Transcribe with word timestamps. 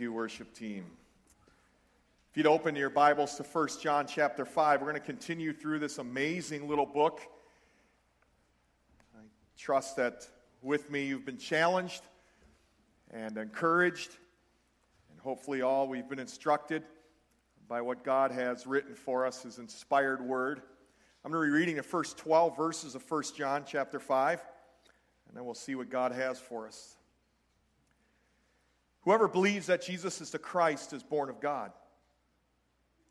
You, 0.00 0.12
worship 0.12 0.52
team. 0.52 0.84
If 2.30 2.36
you'd 2.36 2.46
open 2.46 2.76
your 2.76 2.90
Bibles 2.90 3.36
to 3.36 3.42
1 3.42 3.68
John 3.80 4.06
chapter 4.06 4.44
5, 4.44 4.82
we're 4.82 4.90
going 4.90 5.00
to 5.00 5.06
continue 5.06 5.54
through 5.54 5.78
this 5.78 5.96
amazing 5.96 6.68
little 6.68 6.84
book. 6.84 7.22
I 9.14 9.20
trust 9.58 9.96
that 9.96 10.26
with 10.60 10.90
me 10.90 11.06
you've 11.06 11.24
been 11.24 11.38
challenged 11.38 12.02
and 13.10 13.38
encouraged, 13.38 14.16
and 15.10 15.18
hopefully 15.20 15.62
all 15.62 15.88
we've 15.88 16.08
been 16.08 16.18
instructed 16.18 16.82
by 17.66 17.80
what 17.80 18.04
God 18.04 18.32
has 18.32 18.66
written 18.66 18.94
for 18.94 19.24
us, 19.24 19.44
His 19.44 19.58
inspired 19.58 20.20
word. 20.20 20.60
I'm 21.24 21.32
going 21.32 21.42
to 21.42 21.50
be 21.50 21.58
reading 21.58 21.76
the 21.76 21.82
first 21.82 22.18
12 22.18 22.54
verses 22.54 22.94
of 22.94 23.10
1 23.10 23.22
John 23.34 23.64
chapter 23.66 23.98
5, 23.98 24.44
and 25.28 25.36
then 25.36 25.46
we'll 25.46 25.54
see 25.54 25.74
what 25.74 25.88
God 25.88 26.12
has 26.12 26.38
for 26.38 26.66
us. 26.66 26.96
Whoever 29.06 29.28
believes 29.28 29.68
that 29.68 29.82
Jesus 29.82 30.20
is 30.20 30.30
the 30.30 30.38
Christ 30.38 30.92
is 30.92 31.04
born 31.04 31.30
of 31.30 31.40
God. 31.40 31.70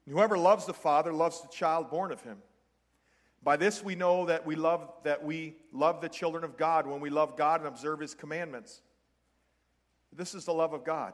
And 0.06 0.14
whoever 0.14 0.38
loves 0.38 0.66
the 0.66 0.74
Father 0.74 1.14
loves 1.14 1.42
the 1.42 1.48
child 1.48 1.90
born 1.90 2.12
of 2.12 2.22
him. 2.22 2.38
By 3.42 3.56
this 3.56 3.82
we 3.82 3.96
know 3.96 4.26
that 4.26 4.46
we 4.46 4.56
love 4.56 4.92
that 5.04 5.24
we 5.24 5.56
love 5.72 6.02
the 6.02 6.10
children 6.10 6.44
of 6.44 6.58
God 6.58 6.86
when 6.86 7.00
we 7.00 7.10
love 7.10 7.38
God 7.38 7.62
and 7.62 7.68
observe 7.70 8.02
his 8.02 8.14
commandments. 8.14 8.82
This 10.14 10.36
is 10.36 10.44
the 10.44 10.54
love 10.54 10.74
of 10.74 10.84
God. 10.84 11.14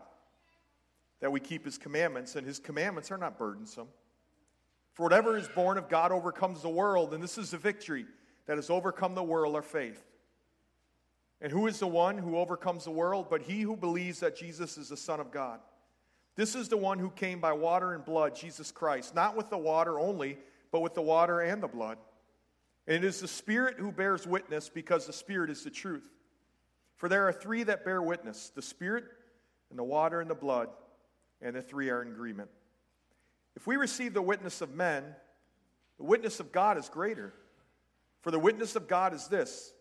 That 1.20 1.31
we 1.31 1.39
keep 1.39 1.63
his 1.63 1.77
commandments, 1.77 2.35
and 2.35 2.48
his 2.48 2.57
commandments 2.57 3.11
are 3.11 3.17
not 3.20 3.37
burdensome. 3.37 3.87
For 4.93 5.03
whatever 5.03 5.37
is 5.37 5.48
born 5.48 5.77
of 5.77 5.89
God 5.89 6.11
overcomes 6.11 6.63
the 6.63 6.70
world, 6.70 7.13
and 7.13 7.21
this 7.21 7.37
is 7.37 7.51
the 7.51 7.57
victory 7.59 8.07
that 8.48 8.57
has 8.57 8.71
overcome 8.71 9.13
the 9.13 9.21
world, 9.21 9.55
our 9.55 9.61
faith. 9.61 10.03
And 11.41 11.51
who 11.51 11.67
is 11.67 11.79
the 11.79 11.87
one 11.87 12.17
who 12.17 12.37
overcomes 12.37 12.83
the 12.83 12.91
world 12.91 13.27
but 13.29 13.41
he 13.41 13.61
who 13.61 13.75
believes 13.75 14.19
that 14.19 14.35
Jesus 14.35 14.77
is 14.77 14.89
the 14.89 14.97
Son 14.97 15.19
of 15.19 15.31
God? 15.31 15.59
This 16.35 16.55
is 16.55 16.69
the 16.69 16.77
one 16.77 16.99
who 16.99 17.09
came 17.09 17.39
by 17.41 17.53
water 17.53 17.93
and 17.93 18.05
blood, 18.05 18.35
Jesus 18.35 18.71
Christ, 18.71 19.15
not 19.15 19.35
with 19.35 19.49
the 19.49 19.57
water 19.57 19.99
only, 19.99 20.37
but 20.71 20.81
with 20.81 20.93
the 20.93 21.01
water 21.01 21.41
and 21.41 21.61
the 21.61 21.67
blood. 21.67 21.98
And 22.87 22.98
it 22.98 23.03
is 23.03 23.20
the 23.20 23.27
Spirit 23.27 23.77
who 23.77 23.91
bears 23.91 24.25
witness 24.25 24.70
because 24.70 25.05
the 25.05 25.13
Spirit 25.13 25.49
is 25.49 25.63
the 25.63 25.70
truth. 25.70 26.03
For 26.95 27.09
there 27.09 27.27
are 27.27 27.33
three 27.33 27.63
that 27.63 27.83
bear 27.83 28.01
witness 28.01 28.51
the 28.55 28.61
Spirit, 28.61 29.05
and 29.70 29.79
the 29.79 29.83
water, 29.83 30.21
and 30.21 30.29
the 30.29 30.35
blood, 30.35 30.70
and 31.41 31.55
the 31.55 31.61
three 31.61 31.89
are 31.89 32.01
in 32.01 32.09
agreement. 32.09 32.49
If 33.55 33.67
we 33.67 33.76
receive 33.76 34.13
the 34.13 34.21
witness 34.21 34.61
of 34.61 34.73
men, 34.73 35.03
the 35.98 36.03
witness 36.03 36.39
of 36.39 36.51
God 36.51 36.77
is 36.77 36.89
greater. 36.89 37.33
For 38.21 38.31
the 38.31 38.39
witness 38.39 38.76
of 38.76 38.87
God 38.87 39.13
is 39.13 39.27
this 39.27 39.73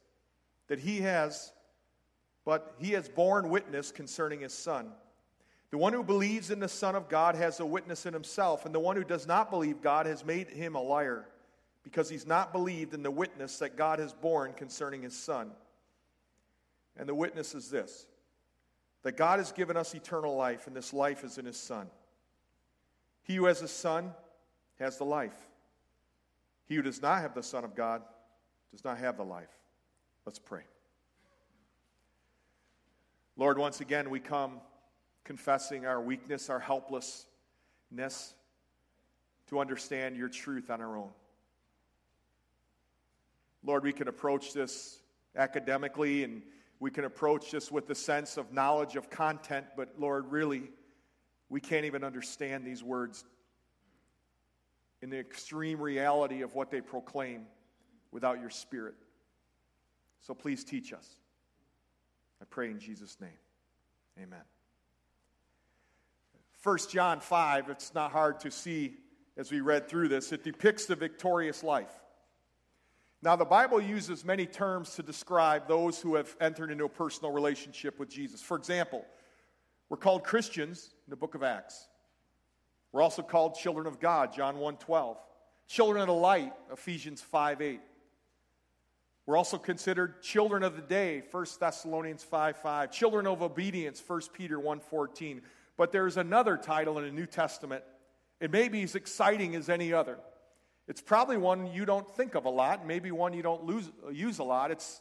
that 0.70 0.78
he 0.78 1.00
has, 1.00 1.52
but 2.44 2.76
he 2.78 2.92
has 2.92 3.08
borne 3.08 3.48
witness 3.48 3.90
concerning 3.90 4.40
his 4.40 4.54
Son. 4.54 4.92
The 5.72 5.78
one 5.78 5.92
who 5.92 6.04
believes 6.04 6.52
in 6.52 6.60
the 6.60 6.68
Son 6.68 6.94
of 6.94 7.08
God 7.08 7.34
has 7.34 7.58
a 7.58 7.66
witness 7.66 8.06
in 8.06 8.14
himself, 8.14 8.64
and 8.64 8.72
the 8.74 8.78
one 8.78 8.94
who 8.94 9.02
does 9.02 9.26
not 9.26 9.50
believe 9.50 9.82
God 9.82 10.06
has 10.06 10.24
made 10.24 10.48
him 10.48 10.76
a 10.76 10.80
liar, 10.80 11.26
because 11.82 12.08
he's 12.08 12.24
not 12.24 12.52
believed 12.52 12.94
in 12.94 13.02
the 13.02 13.10
witness 13.10 13.58
that 13.58 13.76
God 13.76 13.98
has 13.98 14.12
borne 14.12 14.52
concerning 14.52 15.02
his 15.02 15.18
Son. 15.18 15.50
And 16.96 17.08
the 17.08 17.16
witness 17.16 17.54
is 17.54 17.68
this 17.68 18.06
that 19.02 19.16
God 19.16 19.40
has 19.40 19.50
given 19.50 19.76
us 19.76 19.92
eternal 19.92 20.36
life, 20.36 20.68
and 20.68 20.76
this 20.76 20.92
life 20.92 21.24
is 21.24 21.36
in 21.36 21.46
his 21.46 21.58
Son. 21.58 21.88
He 23.24 23.34
who 23.34 23.46
has 23.46 23.60
a 23.60 23.68
Son 23.68 24.12
has 24.78 24.98
the 24.98 25.04
life. 25.04 25.48
He 26.66 26.76
who 26.76 26.82
does 26.82 27.02
not 27.02 27.22
have 27.22 27.34
the 27.34 27.42
Son 27.42 27.64
of 27.64 27.74
God 27.74 28.02
does 28.70 28.84
not 28.84 28.98
have 28.98 29.16
the 29.16 29.24
life. 29.24 29.59
Let's 30.26 30.38
pray. 30.38 30.62
Lord, 33.36 33.58
once 33.58 33.80
again, 33.80 34.10
we 34.10 34.20
come 34.20 34.60
confessing 35.24 35.86
our 35.86 36.00
weakness, 36.00 36.50
our 36.50 36.60
helplessness 36.60 37.26
to 39.48 39.58
understand 39.58 40.16
your 40.16 40.28
truth 40.28 40.70
on 40.70 40.80
our 40.80 40.96
own. 40.96 41.10
Lord, 43.64 43.82
we 43.82 43.92
can 43.92 44.08
approach 44.08 44.52
this 44.52 45.00
academically 45.36 46.24
and 46.24 46.42
we 46.80 46.90
can 46.90 47.04
approach 47.04 47.50
this 47.50 47.70
with 47.70 47.86
the 47.86 47.94
sense 47.94 48.36
of 48.36 48.52
knowledge 48.52 48.96
of 48.96 49.10
content, 49.10 49.66
but 49.76 49.90
Lord, 49.98 50.30
really, 50.30 50.70
we 51.48 51.60
can't 51.60 51.84
even 51.84 52.04
understand 52.04 52.64
these 52.64 52.82
words 52.82 53.24
in 55.02 55.10
the 55.10 55.18
extreme 55.18 55.80
reality 55.80 56.42
of 56.42 56.54
what 56.54 56.70
they 56.70 56.80
proclaim 56.80 57.46
without 58.12 58.40
your 58.40 58.50
Spirit. 58.50 58.94
So 60.20 60.34
please 60.34 60.64
teach 60.64 60.92
us. 60.92 61.08
I 62.40 62.44
pray 62.44 62.70
in 62.70 62.78
Jesus' 62.78 63.18
name. 63.20 63.30
Amen. 64.18 64.40
1 66.62 66.78
John 66.90 67.20
5, 67.20 67.70
it's 67.70 67.94
not 67.94 68.12
hard 68.12 68.40
to 68.40 68.50
see 68.50 68.96
as 69.40 69.50
we 69.50 69.60
read 69.60 69.88
through 69.88 70.08
this, 70.08 70.32
it 70.32 70.44
depicts 70.44 70.84
the 70.84 70.94
victorious 70.94 71.62
life. 71.62 71.92
Now, 73.22 73.36
the 73.36 73.44
Bible 73.46 73.80
uses 73.80 74.24
many 74.24 74.44
terms 74.46 74.94
to 74.96 75.02
describe 75.02 75.66
those 75.66 75.98
who 76.00 76.14
have 76.16 76.36
entered 76.40 76.70
into 76.70 76.84
a 76.84 76.88
personal 76.88 77.32
relationship 77.32 77.98
with 77.98 78.10
Jesus. 78.10 78.42
For 78.42 78.56
example, 78.56 79.04
we're 79.88 79.96
called 79.96 80.24
Christians 80.24 80.90
in 81.06 81.10
the 81.10 81.16
book 81.16 81.34
of 81.34 81.42
Acts. 81.42 81.88
We're 82.92 83.02
also 83.02 83.22
called 83.22 83.54
children 83.54 83.86
of 83.86 84.00
God, 84.00 84.34
John 84.34 84.58
1 84.58 84.76
12. 84.76 85.16
Children 85.68 86.02
of 86.02 86.08
the 86.08 86.14
light, 86.14 86.52
Ephesians 86.72 87.22
5 87.22 87.62
8. 87.62 87.80
We're 89.26 89.36
also 89.36 89.58
considered 89.58 90.22
children 90.22 90.62
of 90.62 90.76
the 90.76 90.82
day, 90.82 91.22
1 91.30 91.46
Thessalonians 91.58 92.22
5 92.22 92.56
5. 92.56 92.90
Children 92.90 93.26
of 93.26 93.42
obedience, 93.42 94.02
1 94.04 94.20
Peter 94.32 94.58
1 94.58 94.80
14. 94.80 95.42
But 95.76 95.92
there's 95.92 96.16
another 96.16 96.56
title 96.56 96.98
in 96.98 97.04
the 97.04 97.10
New 97.10 97.26
Testament. 97.26 97.84
It 98.40 98.50
may 98.50 98.68
be 98.68 98.82
as 98.82 98.94
exciting 98.94 99.54
as 99.54 99.68
any 99.68 99.92
other. 99.92 100.18
It's 100.88 101.00
probably 101.00 101.36
one 101.36 101.72
you 101.72 101.84
don't 101.84 102.08
think 102.16 102.34
of 102.34 102.46
a 102.46 102.50
lot, 102.50 102.86
maybe 102.86 103.12
one 103.12 103.32
you 103.32 103.42
don't 103.42 103.64
lose, 103.64 103.88
use 104.10 104.38
a 104.40 104.44
lot. 104.44 104.70
It's 104.70 105.00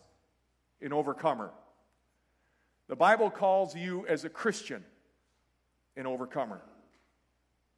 an 0.82 0.94
overcomer. 0.94 1.52
The 2.88 2.96
Bible 2.96 3.30
calls 3.30 3.76
you 3.76 4.06
as 4.08 4.26
a 4.26 4.30
Christian 4.30 4.84
an 5.96 6.06
overcomer. 6.06 6.62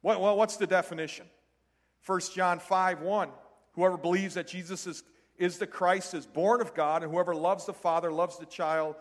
Well, 0.02 0.36
what's 0.36 0.56
the 0.56 0.66
definition? 0.66 1.26
1 2.06 2.20
John 2.34 2.58
5 2.58 3.00
1. 3.00 3.28
Whoever 3.74 3.96
believes 3.96 4.34
that 4.34 4.46
Jesus 4.48 4.86
is 4.86 5.02
is 5.38 5.58
the 5.58 5.66
Christ 5.66 6.14
is 6.14 6.26
born 6.26 6.60
of 6.60 6.74
God, 6.74 7.02
and 7.02 7.12
whoever 7.12 7.34
loves 7.34 7.66
the 7.66 7.72
Father 7.72 8.12
loves 8.12 8.38
the 8.38 8.46
child 8.46 8.96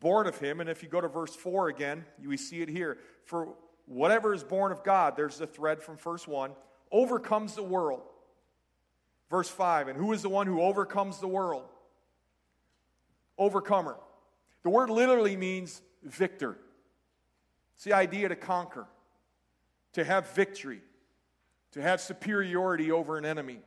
born 0.00 0.26
of 0.26 0.38
him. 0.38 0.60
And 0.60 0.68
if 0.68 0.82
you 0.82 0.88
go 0.88 1.00
to 1.00 1.08
verse 1.08 1.34
4 1.34 1.68
again, 1.68 2.04
we 2.24 2.36
see 2.36 2.60
it 2.62 2.68
here. 2.68 2.98
For 3.24 3.54
whatever 3.86 4.34
is 4.34 4.44
born 4.44 4.72
of 4.72 4.84
God, 4.84 5.16
there's 5.16 5.38
the 5.38 5.46
thread 5.46 5.82
from 5.82 5.96
verse 5.96 6.26
1, 6.26 6.52
overcomes 6.92 7.54
the 7.54 7.62
world. 7.62 8.02
Verse 9.30 9.48
5, 9.48 9.88
and 9.88 9.98
who 9.98 10.12
is 10.12 10.22
the 10.22 10.28
one 10.28 10.46
who 10.46 10.62
overcomes 10.62 11.18
the 11.18 11.28
world? 11.28 11.64
Overcomer. 13.36 13.96
The 14.62 14.70
word 14.70 14.90
literally 14.90 15.36
means 15.36 15.82
victor. 16.02 16.56
It's 17.76 17.84
the 17.84 17.92
idea 17.92 18.28
to 18.28 18.36
conquer, 18.36 18.86
to 19.92 20.04
have 20.04 20.30
victory, 20.30 20.80
to 21.72 21.82
have 21.82 22.00
superiority 22.00 22.90
over 22.90 23.18
an 23.18 23.24
enemy. 23.24 23.60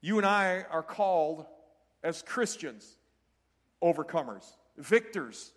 You 0.00 0.18
and 0.18 0.26
I 0.26 0.64
are 0.70 0.82
called 0.82 1.46
as 2.02 2.22
Christians 2.22 2.96
overcomers, 3.82 4.44
victors, 4.76 5.52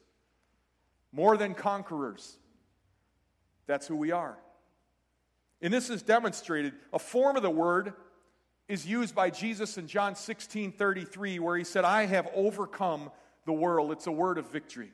more 1.12 1.38
than 1.38 1.54
conquerors. 1.54 2.38
That's 3.68 3.88
who 3.88 3.96
we 3.96 4.12
are. 4.12 4.38
And 5.62 5.74
this 5.74 5.90
is 5.90 6.02
demonstrated. 6.02 6.74
A 6.92 7.00
form 7.00 7.38
of 7.38 7.44
the 7.44 7.50
word 7.50 7.94
is 8.68 8.86
used 8.86 9.16
by 9.16 9.30
Jesus 9.30 9.78
in 9.78 9.88
John 9.88 10.16
16 10.16 10.74
33, 10.74 11.40
where 11.40 11.58
he 11.58 11.64
said, 11.64 11.86
I 11.86 12.06
have 12.06 12.28
overcome 12.34 13.12
the 13.46 13.54
world. 13.54 13.92
It's 13.92 14.08
a 14.08 14.12
word 14.12 14.38
of 14.38 14.52
victory. 14.52 14.92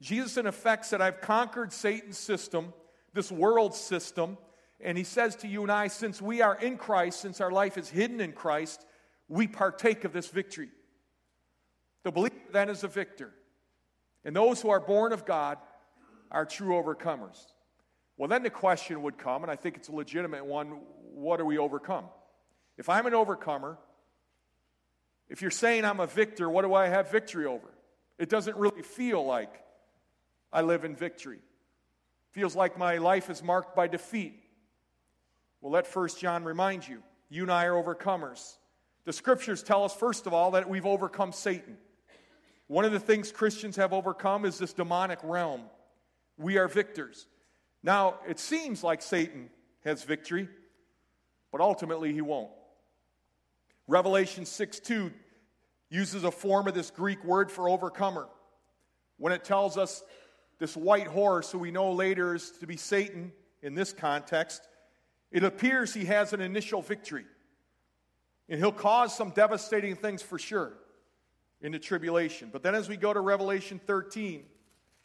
Jesus, 0.00 0.36
in 0.36 0.46
effect, 0.46 0.86
said, 0.86 1.00
I've 1.00 1.20
conquered 1.20 1.72
Satan's 1.72 2.18
system, 2.18 2.72
this 3.14 3.32
world 3.32 3.74
system, 3.74 4.38
and 4.80 4.96
he 4.96 5.04
says 5.04 5.36
to 5.36 5.48
you 5.48 5.62
and 5.62 5.72
I, 5.72 5.88
since 5.88 6.22
we 6.22 6.40
are 6.40 6.54
in 6.54 6.76
Christ, 6.76 7.20
since 7.20 7.40
our 7.40 7.50
life 7.50 7.76
is 7.76 7.88
hidden 7.88 8.20
in 8.20 8.32
Christ, 8.32 8.84
we 9.28 9.46
partake 9.46 10.04
of 10.04 10.12
this 10.12 10.28
victory. 10.28 10.70
The 12.04 12.12
believer 12.12 12.36
then 12.52 12.68
is 12.68 12.84
a 12.84 12.88
victor. 12.88 13.32
And 14.24 14.34
those 14.34 14.60
who 14.60 14.70
are 14.70 14.80
born 14.80 15.12
of 15.12 15.24
God 15.24 15.58
are 16.30 16.44
true 16.44 16.74
overcomers. 16.74 17.38
Well, 18.16 18.28
then 18.28 18.42
the 18.42 18.50
question 18.50 19.02
would 19.02 19.18
come, 19.18 19.42
and 19.42 19.50
I 19.50 19.56
think 19.56 19.76
it's 19.76 19.88
a 19.88 19.92
legitimate 19.92 20.44
one 20.44 20.80
what 21.12 21.38
do 21.38 21.44
we 21.44 21.58
overcome? 21.58 22.04
If 22.76 22.88
I'm 22.88 23.06
an 23.06 23.14
overcomer, 23.14 23.76
if 25.28 25.42
you're 25.42 25.50
saying 25.50 25.84
I'm 25.84 25.98
a 25.98 26.06
victor, 26.06 26.48
what 26.48 26.62
do 26.62 26.74
I 26.74 26.86
have 26.86 27.10
victory 27.10 27.44
over? 27.44 27.66
It 28.18 28.28
doesn't 28.28 28.56
really 28.56 28.82
feel 28.82 29.24
like 29.24 29.52
I 30.52 30.62
live 30.62 30.84
in 30.84 30.94
victory. 30.94 31.38
It 31.38 32.32
feels 32.32 32.54
like 32.54 32.78
my 32.78 32.98
life 32.98 33.30
is 33.30 33.42
marked 33.42 33.74
by 33.74 33.88
defeat. 33.88 34.44
Well, 35.60 35.72
let 35.72 35.86
First 35.86 36.20
John 36.20 36.44
remind 36.44 36.86
you 36.86 37.02
you 37.28 37.42
and 37.42 37.52
I 37.52 37.66
are 37.66 37.82
overcomers. 37.82 38.56
The 39.04 39.12
scriptures 39.12 39.62
tell 39.62 39.84
us, 39.84 39.94
first 39.94 40.26
of 40.26 40.34
all, 40.34 40.52
that 40.52 40.68
we've 40.68 40.86
overcome 40.86 41.32
Satan. 41.32 41.76
One 42.66 42.84
of 42.84 42.92
the 42.92 43.00
things 43.00 43.32
Christians 43.32 43.76
have 43.76 43.92
overcome 43.92 44.44
is 44.44 44.58
this 44.58 44.72
demonic 44.72 45.18
realm. 45.22 45.62
we 46.36 46.58
are 46.58 46.68
victors. 46.68 47.26
Now, 47.82 48.16
it 48.28 48.38
seems 48.38 48.84
like 48.84 49.02
Satan 49.02 49.50
has 49.84 50.04
victory, 50.04 50.48
but 51.50 51.60
ultimately 51.60 52.12
he 52.12 52.20
won't. 52.20 52.50
Revelation 53.86 54.44
6 54.44 54.80
2 54.80 55.10
uses 55.90 56.24
a 56.24 56.30
form 56.30 56.68
of 56.68 56.74
this 56.74 56.90
Greek 56.90 57.24
word 57.24 57.50
for 57.50 57.68
overcomer. 57.68 58.28
When 59.16 59.32
it 59.32 59.44
tells 59.44 59.78
us 59.78 60.02
this 60.58 60.76
white 60.76 61.06
horse, 61.06 61.50
who 61.50 61.58
we 61.58 61.70
know 61.70 61.92
later 61.92 62.34
is 62.34 62.50
to 62.60 62.66
be 62.66 62.76
Satan 62.76 63.32
in 63.62 63.74
this 63.74 63.92
context, 63.92 64.67
it 65.30 65.44
appears 65.44 65.92
he 65.92 66.06
has 66.06 66.32
an 66.32 66.40
initial 66.40 66.82
victory. 66.82 67.24
And 68.48 68.58
he'll 68.58 68.72
cause 68.72 69.14
some 69.14 69.30
devastating 69.30 69.94
things 69.94 70.22
for 70.22 70.38
sure 70.38 70.72
in 71.60 71.72
the 71.72 71.78
tribulation. 71.78 72.48
But 72.52 72.62
then 72.62 72.74
as 72.74 72.88
we 72.88 72.96
go 72.96 73.12
to 73.12 73.20
Revelation 73.20 73.80
13, 73.86 74.44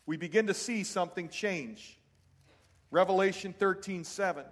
we 0.06 0.18
begin 0.18 0.48
to 0.48 0.54
see 0.54 0.84
something 0.84 1.30
change. 1.30 2.00
Revelation 2.90 3.54
13 3.58 4.04
7 4.04 4.46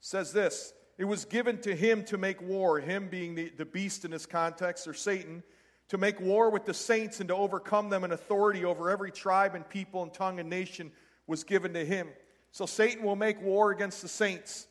says 0.00 0.32
this 0.32 0.74
It 0.98 1.04
was 1.06 1.24
given 1.24 1.58
to 1.62 1.74
him 1.74 2.04
to 2.04 2.18
make 2.18 2.40
war, 2.42 2.78
him 2.78 3.08
being 3.08 3.34
the, 3.34 3.50
the 3.56 3.64
beast 3.64 4.04
in 4.04 4.10
this 4.10 4.26
context, 4.26 4.86
or 4.86 4.94
Satan, 4.94 5.42
to 5.88 5.98
make 5.98 6.20
war 6.20 6.50
with 6.50 6.64
the 6.64 6.74
saints 6.74 7.18
and 7.18 7.28
to 7.28 7.34
overcome 7.34 7.88
them, 7.88 8.04
and 8.04 8.12
authority 8.12 8.64
over 8.64 8.90
every 8.90 9.10
tribe 9.10 9.54
and 9.54 9.68
people 9.68 10.02
and 10.02 10.12
tongue 10.12 10.38
and 10.38 10.50
nation 10.50 10.92
was 11.26 11.44
given 11.44 11.74
to 11.74 11.84
him. 11.84 12.08
So 12.50 12.66
Satan 12.66 13.04
will 13.04 13.16
make 13.16 13.40
war 13.40 13.70
against 13.70 14.02
the 14.02 14.08
saints, 14.08 14.66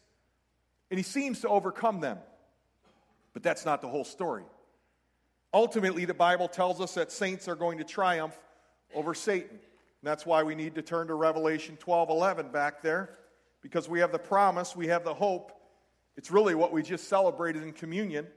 and 0.89 0.97
he 0.97 1.03
seems 1.03 1.41
to 1.41 1.49
overcome 1.49 1.99
them. 1.99 2.17
But 3.33 3.43
that's 3.43 3.65
not 3.65 3.81
the 3.81 3.87
whole 3.87 4.03
story. 4.03 4.43
Ultimately, 5.53 6.05
the 6.05 6.13
Bible 6.13 6.47
tells 6.47 6.79
us 6.79 6.93
that 6.93 7.11
saints 7.11 7.47
are 7.47 7.55
going 7.55 7.77
to 7.79 7.83
triumph 7.83 8.37
over 8.93 9.13
Satan. 9.13 9.49
And 9.51 9.59
that's 10.09 10.25
why 10.25 10.43
we 10.43 10.55
need 10.55 10.75
to 10.75 10.81
turn 10.81 11.07
to 11.07 11.13
Revelation 11.13 11.77
12 11.77 12.09
11 12.09 12.49
back 12.49 12.81
there, 12.81 13.17
because 13.61 13.87
we 13.89 13.99
have 13.99 14.11
the 14.11 14.19
promise, 14.19 14.75
we 14.75 14.87
have 14.87 15.03
the 15.03 15.13
hope. 15.13 15.51
It's 16.17 16.31
really 16.31 16.55
what 16.55 16.71
we 16.71 16.83
just 16.83 17.07
celebrated 17.07 17.63
in 17.63 17.73
communion. 17.73 18.27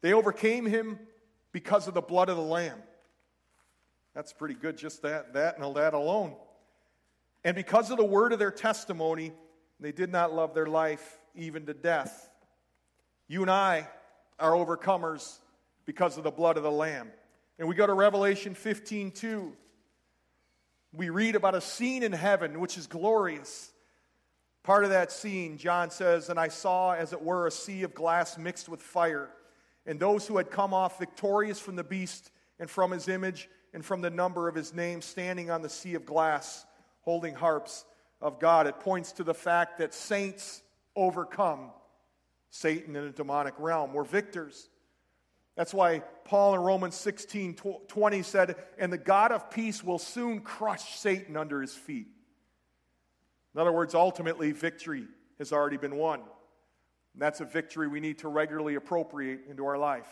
They 0.00 0.12
overcame 0.12 0.66
him 0.66 0.98
because 1.52 1.88
of 1.88 1.94
the 1.94 2.00
blood 2.00 2.28
of 2.28 2.36
the 2.36 2.42
Lamb. 2.42 2.78
That's 4.14 4.32
pretty 4.32 4.54
good, 4.54 4.76
just 4.76 5.02
that, 5.02 5.34
that 5.34 5.58
and 5.58 5.76
that 5.76 5.94
alone. 5.94 6.34
And 7.44 7.54
because 7.54 7.90
of 7.90 7.96
the 7.96 8.04
word 8.04 8.32
of 8.32 8.38
their 8.38 8.50
testimony, 8.50 9.32
they 9.78 9.92
did 9.92 10.10
not 10.10 10.34
love 10.34 10.54
their 10.54 10.66
life 10.66 11.18
even 11.34 11.66
to 11.66 11.74
death. 11.74 12.30
You 13.28 13.42
and 13.42 13.50
I 13.50 13.88
are 14.38 14.52
overcomers 14.52 15.38
because 15.86 16.18
of 16.18 16.24
the 16.24 16.30
blood 16.30 16.56
of 16.56 16.62
the 16.62 16.70
Lamb. 16.70 17.10
And 17.58 17.68
we 17.68 17.74
go 17.74 17.86
to 17.86 17.94
Revelation 17.94 18.54
15 18.54 19.10
2. 19.12 19.52
We 20.92 21.10
read 21.10 21.36
about 21.36 21.54
a 21.54 21.60
scene 21.60 22.02
in 22.02 22.12
heaven 22.12 22.58
which 22.58 22.76
is 22.76 22.86
glorious. 22.86 23.70
Part 24.62 24.84
of 24.84 24.90
that 24.90 25.10
scene, 25.10 25.56
John 25.56 25.90
says, 25.90 26.28
And 26.28 26.38
I 26.38 26.48
saw, 26.48 26.92
as 26.92 27.12
it 27.12 27.22
were, 27.22 27.46
a 27.46 27.50
sea 27.50 27.82
of 27.82 27.94
glass 27.94 28.36
mixed 28.36 28.68
with 28.68 28.82
fire, 28.82 29.30
and 29.86 29.98
those 29.98 30.26
who 30.26 30.36
had 30.36 30.50
come 30.50 30.74
off 30.74 30.98
victorious 30.98 31.58
from 31.58 31.76
the 31.76 31.84
beast 31.84 32.30
and 32.58 32.68
from 32.68 32.90
his 32.90 33.08
image 33.08 33.48
and 33.72 33.84
from 33.84 34.00
the 34.00 34.10
number 34.10 34.48
of 34.48 34.54
his 34.54 34.74
name 34.74 35.00
standing 35.00 35.50
on 35.50 35.62
the 35.62 35.68
sea 35.68 35.94
of 35.94 36.04
glass, 36.04 36.66
holding 37.02 37.34
harps 37.34 37.84
of 38.20 38.38
God. 38.38 38.66
It 38.66 38.80
points 38.80 39.12
to 39.12 39.24
the 39.24 39.34
fact 39.34 39.78
that 39.78 39.94
saints 39.94 40.62
overcome 40.96 41.70
Satan 42.50 42.96
in 42.96 43.04
a 43.04 43.10
demonic 43.10 43.54
realm. 43.58 43.92
We're 43.92 44.04
victors. 44.04 44.68
That's 45.56 45.74
why 45.74 46.02
Paul 46.24 46.54
in 46.54 46.60
Romans 46.60 46.94
16 46.94 47.56
20 47.88 48.22
said, 48.22 48.56
And 48.78 48.92
the 48.92 48.98
God 48.98 49.32
of 49.32 49.50
peace 49.50 49.82
will 49.82 49.98
soon 49.98 50.40
crush 50.40 50.98
Satan 50.98 51.36
under 51.36 51.60
his 51.60 51.74
feet. 51.74 52.08
In 53.54 53.60
other 53.60 53.72
words, 53.72 53.94
ultimately, 53.94 54.52
victory 54.52 55.06
has 55.38 55.52
already 55.52 55.76
been 55.76 55.96
won. 55.96 56.20
And 56.20 57.22
that's 57.22 57.40
a 57.40 57.44
victory 57.44 57.88
we 57.88 58.00
need 58.00 58.18
to 58.18 58.28
regularly 58.28 58.76
appropriate 58.76 59.40
into 59.48 59.66
our 59.66 59.78
life. 59.78 60.08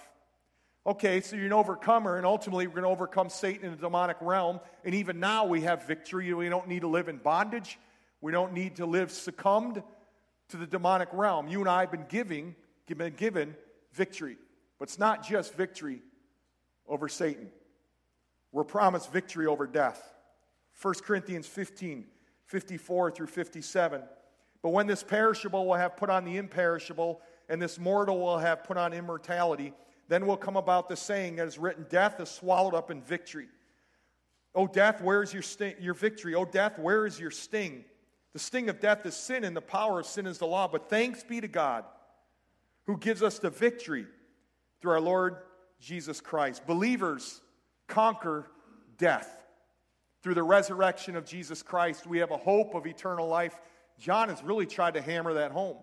Okay, 0.89 1.21
so 1.21 1.37
you're 1.37 1.45
an 1.45 1.53
overcomer, 1.53 2.17
and 2.17 2.25
ultimately 2.25 2.67
we're 2.67 2.73
going 2.73 2.85
to 2.85 2.89
overcome 2.89 3.29
Satan 3.29 3.67
in 3.67 3.73
the 3.73 3.77
demonic 3.77 4.17
realm. 4.23 4.59
And 4.87 4.95
even 4.95 5.21
now 5.21 5.45
we 5.45 5.61
have 5.61 5.87
victory. 5.87 6.33
We 6.33 6.49
don't 6.49 6.67
need 6.67 6.81
to 6.81 6.89
live 6.89 7.11
in 7.11 7.19
bondage. 7.19 7.79
We 8.23 8.33
don't 8.33 8.55
need 8.55 8.77
to 8.77 8.87
live 8.87 9.11
succumbed 9.11 9.83
to 10.49 10.57
the 10.57 10.67
demonic 10.67 11.11
realm. 11.13 11.47
You 11.47 11.61
and 11.61 11.69
I 11.69 11.81
have 11.81 11.91
been 11.91 12.07
giving, 12.09 12.57
been 12.87 13.13
given 13.17 13.55
victory. 13.93 14.39
But 14.79 14.89
it's 14.89 14.99
not 14.99 15.29
just 15.29 15.53
victory 15.53 16.01
over 16.89 17.07
Satan. 17.07 17.51
We're 18.51 18.65
promised 18.65 19.13
victory 19.13 19.45
over 19.45 19.67
death. 19.67 20.03
1 20.81 20.95
Corinthians 21.05 21.47
15, 21.47 22.07
54 22.47 23.11
through 23.11 23.27
57. 23.27 24.03
But 24.63 24.71
when 24.71 24.87
this 24.87 25.03
perishable 25.03 25.67
will 25.67 25.75
have 25.75 25.99
put 25.99 26.09
on 26.09 26.25
the 26.25 26.39
imperishable, 26.39 27.21
and 27.47 27.61
this 27.61 27.79
mortal 27.79 28.19
will 28.19 28.39
have 28.39 28.65
put 28.65 28.79
on 28.79 28.95
immortality, 28.95 29.75
then 30.09 30.27
will 30.27 30.37
come 30.37 30.57
about 30.57 30.89
the 30.89 30.97
saying 30.97 31.37
that 31.37 31.47
is 31.47 31.59
written 31.59 31.87
Death 31.89 32.21
is 32.21 32.31
swallowed 32.31 32.75
up 32.75 32.91
in 32.91 33.03
victory. 33.03 33.49
O 34.55 34.67
death, 34.67 35.03
where 35.03 35.23
is 35.23 35.33
your, 35.33 35.43
sting, 35.43 35.75
your 35.79 35.95
victory? 35.95 36.35
O 36.35 36.45
death, 36.45 36.79
where 36.79 37.07
is 37.07 37.21
your 37.21 37.31
sting? 37.31 37.85
The 38.33 38.39
sting 38.39 38.69
of 38.69 38.81
death 38.81 39.05
is 39.07 39.15
sin, 39.15 39.45
and 39.45 39.57
the 39.57 39.61
power 39.61 40.01
of 40.01 40.07
sin 40.07 40.27
is 40.27 40.39
the 40.39 40.47
law. 40.47 40.69
But 40.69 40.89
thanks 40.89 41.23
be 41.23 41.41
to 41.41 41.49
God 41.49 41.85
who 42.87 42.97
gives 42.97 43.23
us 43.23 43.39
the 43.39 43.51
victory 43.51 44.07
through 44.81 44.93
our 44.93 45.01
Lord 45.01 45.37
Jesus 45.81 46.21
Christ. 46.21 46.67
Believers 46.67 47.41
conquer 47.87 48.47
death. 48.97 49.35
Through 50.23 50.35
the 50.35 50.43
resurrection 50.43 51.15
of 51.15 51.25
Jesus 51.25 51.63
Christ, 51.63 52.07
we 52.07 52.19
have 52.19 52.33
a 52.33 52.37
hope 52.37 52.75
of 52.75 52.87
eternal 52.87 53.29
life. 53.29 53.61
John 54.01 54.29
has 54.31 54.43
really 54.43 54.67
tried 54.67 54.95
to 54.95 55.03
hammer 55.03 55.35
that 55.35 55.53
home 55.53 55.77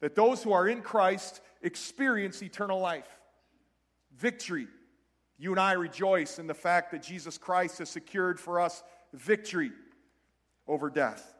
that 0.00 0.14
those 0.14 0.42
who 0.42 0.52
are 0.52 0.68
in 0.68 0.82
Christ 0.82 1.40
experience 1.62 2.42
eternal 2.42 2.78
life, 2.80 3.15
victory. 4.18 4.68
You 5.38 5.50
and 5.50 5.60
I 5.60 5.72
rejoice 5.72 6.38
in 6.38 6.46
the 6.46 6.54
fact 6.54 6.92
that 6.92 7.02
Jesus 7.02 7.38
Christ 7.38 7.78
has 7.78 7.90
secured 7.90 8.40
for 8.40 8.60
us 8.60 8.82
victory 9.12 9.72
over 10.66 10.90
death. 10.90 11.34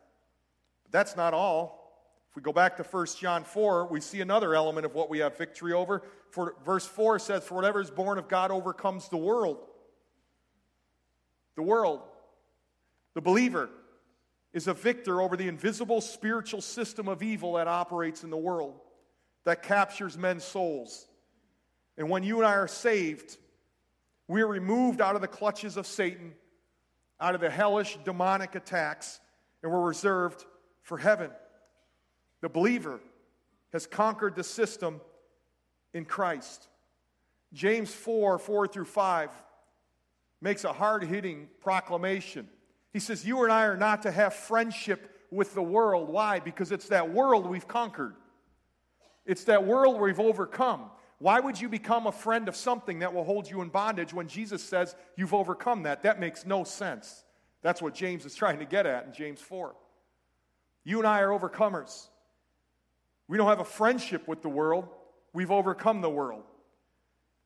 But 0.84 0.92
that's 0.92 1.16
not 1.16 1.34
all. 1.34 1.86
If 2.30 2.36
we 2.36 2.42
go 2.42 2.52
back 2.52 2.76
to 2.76 2.82
1 2.82 3.06
John 3.18 3.44
4, 3.44 3.86
we 3.86 4.00
see 4.00 4.20
another 4.20 4.54
element 4.54 4.84
of 4.84 4.94
what 4.94 5.08
we 5.08 5.18
have 5.20 5.38
victory 5.38 5.72
over. 5.72 6.02
For 6.30 6.54
verse 6.64 6.86
4 6.86 7.18
says, 7.18 7.44
For 7.44 7.54
whatever 7.54 7.80
is 7.80 7.90
born 7.90 8.18
of 8.18 8.28
God 8.28 8.50
overcomes 8.50 9.08
the 9.08 9.16
world. 9.16 9.58
The 11.54 11.62
world. 11.62 12.02
The 13.14 13.22
believer 13.22 13.70
is 14.52 14.68
a 14.68 14.74
victor 14.74 15.22
over 15.22 15.36
the 15.36 15.48
invisible 15.48 16.02
spiritual 16.02 16.60
system 16.60 17.08
of 17.08 17.22
evil 17.22 17.54
that 17.54 17.68
operates 17.68 18.22
in 18.22 18.30
the 18.30 18.36
world, 18.36 18.74
that 19.44 19.62
captures 19.62 20.18
men's 20.18 20.44
souls. 20.44 21.06
And 21.98 22.10
when 22.10 22.22
you 22.22 22.38
and 22.38 22.46
I 22.46 22.54
are 22.54 22.68
saved, 22.68 23.36
we 24.28 24.42
are 24.42 24.46
removed 24.46 25.00
out 25.00 25.14
of 25.14 25.20
the 25.20 25.28
clutches 25.28 25.76
of 25.76 25.86
Satan, 25.86 26.34
out 27.20 27.34
of 27.34 27.40
the 27.40 27.50
hellish 27.50 27.98
demonic 28.04 28.54
attacks, 28.54 29.20
and 29.62 29.72
we're 29.72 29.80
reserved 29.80 30.44
for 30.82 30.98
heaven. 30.98 31.30
The 32.40 32.48
believer 32.48 33.00
has 33.72 33.86
conquered 33.86 34.36
the 34.36 34.44
system 34.44 35.00
in 35.94 36.04
Christ. 36.04 36.68
James 37.52 37.92
4 37.92 38.38
4 38.38 38.68
through 38.68 38.84
5 38.84 39.30
makes 40.40 40.64
a 40.64 40.72
hard 40.72 41.02
hitting 41.04 41.48
proclamation. 41.60 42.48
He 42.92 43.00
says, 43.00 43.24
You 43.24 43.42
and 43.44 43.52
I 43.52 43.64
are 43.64 43.76
not 43.76 44.02
to 44.02 44.10
have 44.10 44.34
friendship 44.34 45.10
with 45.30 45.54
the 45.54 45.62
world. 45.62 46.08
Why? 46.08 46.40
Because 46.40 46.72
it's 46.72 46.88
that 46.88 47.12
world 47.12 47.46
we've 47.46 47.68
conquered, 47.68 48.14
it's 49.24 49.44
that 49.44 49.64
world 49.64 50.00
we've 50.00 50.20
overcome. 50.20 50.90
Why 51.18 51.40
would 51.40 51.60
you 51.60 51.68
become 51.68 52.06
a 52.06 52.12
friend 52.12 52.48
of 52.48 52.56
something 52.56 52.98
that 52.98 53.14
will 53.14 53.24
hold 53.24 53.50
you 53.50 53.62
in 53.62 53.68
bondage 53.68 54.12
when 54.12 54.28
Jesus 54.28 54.62
says 54.62 54.94
you've 55.16 55.32
overcome 55.32 55.84
that? 55.84 56.02
That 56.02 56.20
makes 56.20 56.44
no 56.44 56.64
sense. 56.64 57.24
That's 57.62 57.80
what 57.80 57.94
James 57.94 58.24
is 58.24 58.34
trying 58.36 58.58
to 58.58 58.66
get 58.66 58.86
at 58.86 59.06
in 59.06 59.12
James 59.12 59.40
4. 59.40 59.74
You 60.84 60.98
and 60.98 61.06
I 61.06 61.20
are 61.20 61.28
overcomers. 61.28 62.08
We 63.28 63.38
don't 63.38 63.48
have 63.48 63.60
a 63.60 63.64
friendship 63.64 64.28
with 64.28 64.42
the 64.42 64.48
world, 64.48 64.88
we've 65.32 65.50
overcome 65.50 66.00
the 66.00 66.10
world. 66.10 66.44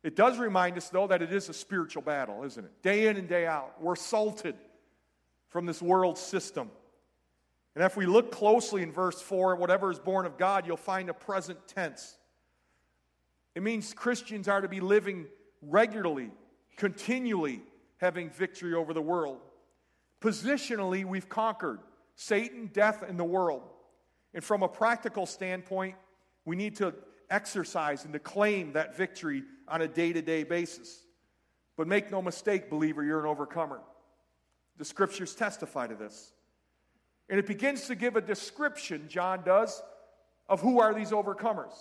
It 0.03 0.17
does 0.17 0.39
remind 0.39 0.77
us, 0.79 0.89
though, 0.89 1.07
that 1.07 1.21
it 1.21 1.33
is 1.33 1.49
a 1.49 1.55
spiritual 1.55 2.03
battle, 2.03 2.43
isn't 2.45 2.65
it? 2.65 2.83
Day 2.83 3.07
in 3.07 3.17
and 3.17 3.29
day 3.29 3.47
out. 3.47 3.75
We're 3.81 3.97
salted 3.97 4.55
from 5.49 5.67
this 5.67 5.83
world 5.83 6.17
system. 6.17 6.71
And 7.75 7.85
if 7.85 7.97
we 7.97 8.07
look 8.07 8.33
closely 8.33 8.83
in 8.83 8.93
verse 8.93 9.21
4, 9.21 9.57
whatever 9.57 9.91
is 9.91 9.99
born 9.99 10.27
of 10.27 10.39
God, 10.39 10.67
you'll 10.67 10.77
find 10.79 11.11
a 11.11 11.15
present 11.15 11.59
tense. 11.69 12.17
It 13.55 13.63
means 13.63 13.93
Christians 13.93 14.49
are 14.49 14.61
to 14.61 14.69
be 14.69 14.81
living 14.81 15.27
regularly, 15.63 16.31
continually 16.77 17.63
having 17.99 18.31
victory 18.31 18.75
over 18.75 18.95
the 18.95 19.03
world. 19.03 19.39
Positionally, 20.21 21.05
we've 21.05 21.29
conquered 21.29 21.81
Satan, 22.15 22.71
death, 22.73 23.03
and 23.07 23.19
the 23.19 23.25
world. 23.25 23.63
And 24.35 24.45
from 24.45 24.63
a 24.63 24.69
practical 24.69 25.27
standpoint, 25.27 25.97
we 26.45 26.57
need 26.57 26.77
to 26.77 26.95
exercise 27.31 28.05
and 28.05 28.13
to 28.13 28.19
claim 28.19 28.73
that 28.73 28.97
victory 28.97 29.43
on 29.69 29.83
a 29.83 29.89
day 29.89 30.13
to 30.13 30.23
day 30.23 30.43
basis. 30.43 31.05
But 31.77 31.89
make 31.89 32.11
no 32.11 32.21
mistake, 32.21 32.69
believer, 32.69 33.03
you're 33.03 33.21
an 33.21 33.27
overcomer. 33.27 33.81
The 34.77 34.85
scriptures 34.85 35.35
testify 35.35 35.87
to 35.87 35.95
this. 35.95 36.33
And 37.29 37.39
it 37.39 37.47
begins 37.47 37.87
to 37.87 37.95
give 37.95 38.17
a 38.17 38.21
description, 38.21 39.07
John 39.09 39.43
does, 39.45 39.83
of 40.49 40.61
who 40.61 40.81
are 40.81 40.93
these 40.93 41.11
overcomers. 41.11 41.73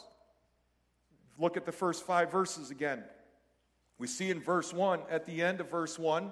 Look 1.40 1.56
at 1.56 1.66
the 1.66 1.72
first 1.72 2.06
five 2.06 2.32
verses 2.32 2.70
again. 2.70 3.04
We 3.98 4.08
see 4.08 4.30
in 4.30 4.42
verse 4.42 4.74
1, 4.74 5.02
at 5.10 5.26
the 5.26 5.42
end 5.42 5.62
of 5.62 5.72
verse 5.72 5.98
1, 5.98 6.32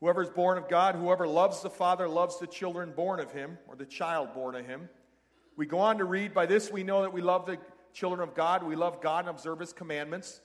whoever 0.00 0.22
is 0.22 0.30
born 0.30 0.56
of 0.56 0.68
God, 0.68 0.94
whoever 0.94 1.26
loves 1.26 1.62
the 1.62 1.70
Father, 1.70 2.08
loves 2.08 2.38
the 2.38 2.46
children 2.46 2.92
born 2.92 3.18
of 3.18 3.32
him, 3.32 3.58
or 3.66 3.74
the 3.74 3.84
child 3.84 4.34
born 4.34 4.54
of 4.54 4.64
him. 4.66 4.88
We 5.56 5.66
go 5.66 5.80
on 5.80 5.98
to 5.98 6.04
read, 6.04 6.32
By 6.32 6.46
this 6.46 6.70
we 6.70 6.84
know 6.84 7.02
that 7.02 7.12
we 7.12 7.20
love 7.20 7.46
the 7.46 7.58
children 7.92 8.26
of 8.26 8.34
God, 8.34 8.62
we 8.62 8.76
love 8.76 9.02
God 9.02 9.20
and 9.20 9.30
observe 9.30 9.58
his 9.58 9.72
commandments. 9.72 10.40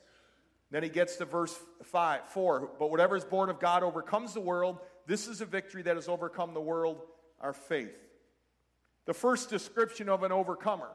Then 0.72 0.82
he 0.82 0.88
gets 0.88 1.16
to 1.16 1.24
verse 1.24 1.56
five, 1.84 2.28
4. 2.30 2.70
But 2.80 2.90
whatever 2.90 3.16
is 3.16 3.24
born 3.24 3.50
of 3.50 3.60
God 3.60 3.84
overcomes 3.84 4.34
the 4.34 4.40
world. 4.40 4.78
This 5.06 5.28
is 5.28 5.40
a 5.40 5.46
victory 5.46 5.82
that 5.82 5.94
has 5.94 6.08
overcome 6.08 6.54
the 6.54 6.60
world, 6.60 7.02
our 7.40 7.52
faith. 7.52 7.94
The 9.06 9.14
first 9.14 9.50
description 9.50 10.08
of 10.08 10.24
an 10.24 10.32
overcomer. 10.32 10.90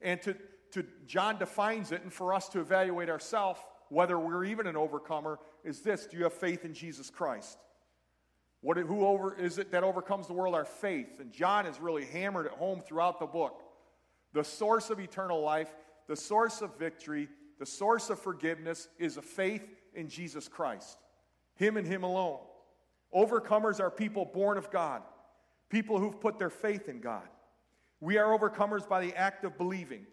And 0.00 0.22
to, 0.22 0.36
to 0.72 0.84
John 1.06 1.38
defines 1.38 1.92
it, 1.92 2.02
and 2.02 2.12
for 2.12 2.34
us 2.34 2.48
to 2.50 2.60
evaluate 2.60 3.08
ourselves 3.08 3.60
whether 3.88 4.18
we're 4.18 4.44
even 4.44 4.66
an 4.66 4.76
overcomer, 4.76 5.38
is 5.64 5.80
this 5.80 6.06
do 6.06 6.16
you 6.16 6.24
have 6.24 6.32
faith 6.32 6.64
in 6.64 6.74
Jesus 6.74 7.10
Christ? 7.10 7.58
What, 8.60 8.76
who 8.76 9.06
over, 9.06 9.34
is 9.36 9.58
it 9.58 9.70
that 9.72 9.84
overcomes 9.84 10.26
the 10.26 10.32
world? 10.32 10.54
Our 10.54 10.64
faith. 10.64 11.20
And 11.20 11.32
John 11.32 11.64
has 11.64 11.80
really 11.80 12.04
hammered 12.04 12.46
it 12.46 12.52
home 12.52 12.80
throughout 12.80 13.20
the 13.20 13.26
book. 13.26 13.62
The 14.32 14.44
source 14.44 14.90
of 14.90 14.98
eternal 14.98 15.40
life, 15.40 15.70
the 16.08 16.16
source 16.16 16.60
of 16.60 16.76
victory, 16.76 17.28
the 17.58 17.66
source 17.66 18.10
of 18.10 18.18
forgiveness 18.18 18.88
is 18.98 19.16
a 19.16 19.22
faith 19.22 19.66
in 19.94 20.08
Jesus 20.08 20.48
Christ, 20.48 20.98
Him 21.54 21.76
and 21.76 21.86
Him 21.86 22.02
alone. 22.02 22.40
Overcomers 23.14 23.80
are 23.80 23.90
people 23.90 24.24
born 24.24 24.58
of 24.58 24.70
God, 24.70 25.02
people 25.70 25.98
who've 25.98 26.20
put 26.20 26.38
their 26.38 26.50
faith 26.50 26.88
in 26.88 27.00
God. 27.00 27.26
We 28.00 28.18
are 28.18 28.38
overcomers 28.38 28.88
by 28.88 29.00
the 29.00 29.14
act 29.14 29.44
of 29.44 29.56
believing. 29.56 30.06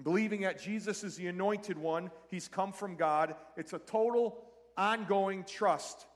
Believing 0.00 0.42
that 0.42 0.60
Jesus 0.60 1.04
is 1.04 1.16
the 1.16 1.26
anointed 1.26 1.76
one, 1.76 2.10
He's 2.28 2.48
come 2.48 2.72
from 2.72 2.96
God. 2.96 3.34
It's 3.56 3.72
a 3.72 3.78
total, 3.78 4.38
ongoing 4.76 5.44
trust, 5.44 6.06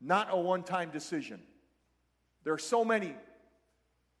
not 0.00 0.28
a 0.30 0.36
one 0.36 0.62
time 0.62 0.90
decision. 0.90 1.40
There 2.44 2.52
are 2.52 2.58
so 2.58 2.84
many 2.84 3.14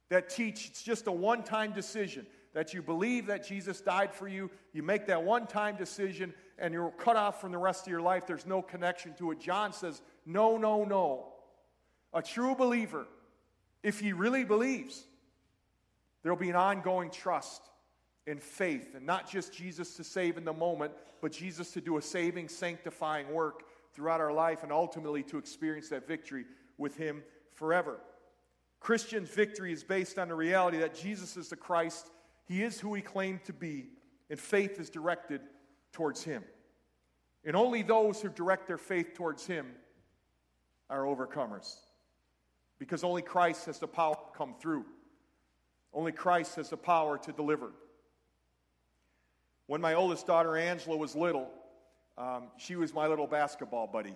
that 0.08 0.28
teach 0.28 0.68
it's 0.68 0.82
just 0.82 1.06
a 1.06 1.12
one 1.12 1.42
time 1.42 1.72
decision 1.72 2.26
that 2.54 2.72
you 2.72 2.82
believe 2.82 3.26
that 3.26 3.46
Jesus 3.46 3.80
died 3.80 4.12
for 4.14 4.26
you, 4.26 4.50
you 4.72 4.82
make 4.82 5.06
that 5.06 5.22
one 5.22 5.46
time 5.46 5.76
decision, 5.76 6.32
and 6.58 6.72
you're 6.72 6.90
cut 6.92 7.16
off 7.16 7.40
from 7.40 7.52
the 7.52 7.58
rest 7.58 7.86
of 7.86 7.90
your 7.90 8.00
life. 8.00 8.26
There's 8.26 8.46
no 8.46 8.62
connection 8.62 9.14
to 9.18 9.30
it. 9.30 9.40
John 9.40 9.72
says, 9.72 10.02
No, 10.24 10.56
no, 10.56 10.84
no. 10.84 11.32
A 12.12 12.22
true 12.22 12.54
believer, 12.54 13.06
if 13.82 14.00
he 14.00 14.12
really 14.12 14.42
believes, 14.42 15.04
there'll 16.22 16.38
be 16.38 16.50
an 16.50 16.56
ongoing 16.56 17.10
trust 17.10 17.62
and 18.26 18.42
faith, 18.42 18.94
and 18.94 19.06
not 19.06 19.30
just 19.30 19.52
Jesus 19.52 19.96
to 19.96 20.04
save 20.04 20.36
in 20.36 20.44
the 20.44 20.52
moment, 20.52 20.92
but 21.20 21.32
Jesus 21.32 21.70
to 21.72 21.80
do 21.80 21.96
a 21.96 22.02
saving, 22.02 22.48
sanctifying 22.48 23.32
work 23.32 23.64
throughout 23.94 24.20
our 24.20 24.32
life 24.32 24.62
and 24.62 24.72
ultimately 24.72 25.22
to 25.24 25.38
experience 25.38 25.88
that 25.88 26.08
victory 26.08 26.44
with 26.76 26.96
Him 26.96 27.22
forever. 27.54 28.00
Christian's 28.80 29.30
victory 29.30 29.72
is 29.72 29.82
based 29.82 30.18
on 30.18 30.28
the 30.28 30.34
reality 30.34 30.78
that 30.78 30.94
Jesus 30.94 31.36
is 31.36 31.48
the 31.48 31.56
Christ 31.56 32.10
he 32.46 32.62
is 32.62 32.80
who 32.80 32.94
he 32.94 33.02
claimed 33.02 33.44
to 33.44 33.52
be, 33.52 33.88
and 34.30 34.38
faith 34.38 34.78
is 34.78 34.88
directed 34.88 35.40
towards 35.92 36.22
him. 36.22 36.44
And 37.44 37.56
only 37.56 37.82
those 37.82 38.20
who 38.20 38.28
direct 38.28 38.66
their 38.66 38.78
faith 38.78 39.14
towards 39.14 39.46
him 39.46 39.66
are 40.88 41.02
overcomers. 41.02 41.76
Because 42.78 43.04
only 43.04 43.22
Christ 43.22 43.66
has 43.66 43.78
the 43.78 43.88
power 43.88 44.14
to 44.14 44.38
come 44.38 44.54
through. 44.60 44.84
Only 45.92 46.12
Christ 46.12 46.56
has 46.56 46.70
the 46.70 46.76
power 46.76 47.18
to 47.18 47.32
deliver. 47.32 47.72
When 49.66 49.80
my 49.80 49.94
oldest 49.94 50.26
daughter 50.26 50.56
Angela 50.56 50.96
was 50.96 51.16
little, 51.16 51.50
um, 52.16 52.44
she 52.56 52.76
was 52.76 52.94
my 52.94 53.06
little 53.06 53.26
basketball 53.26 53.86
buddy. 53.86 54.14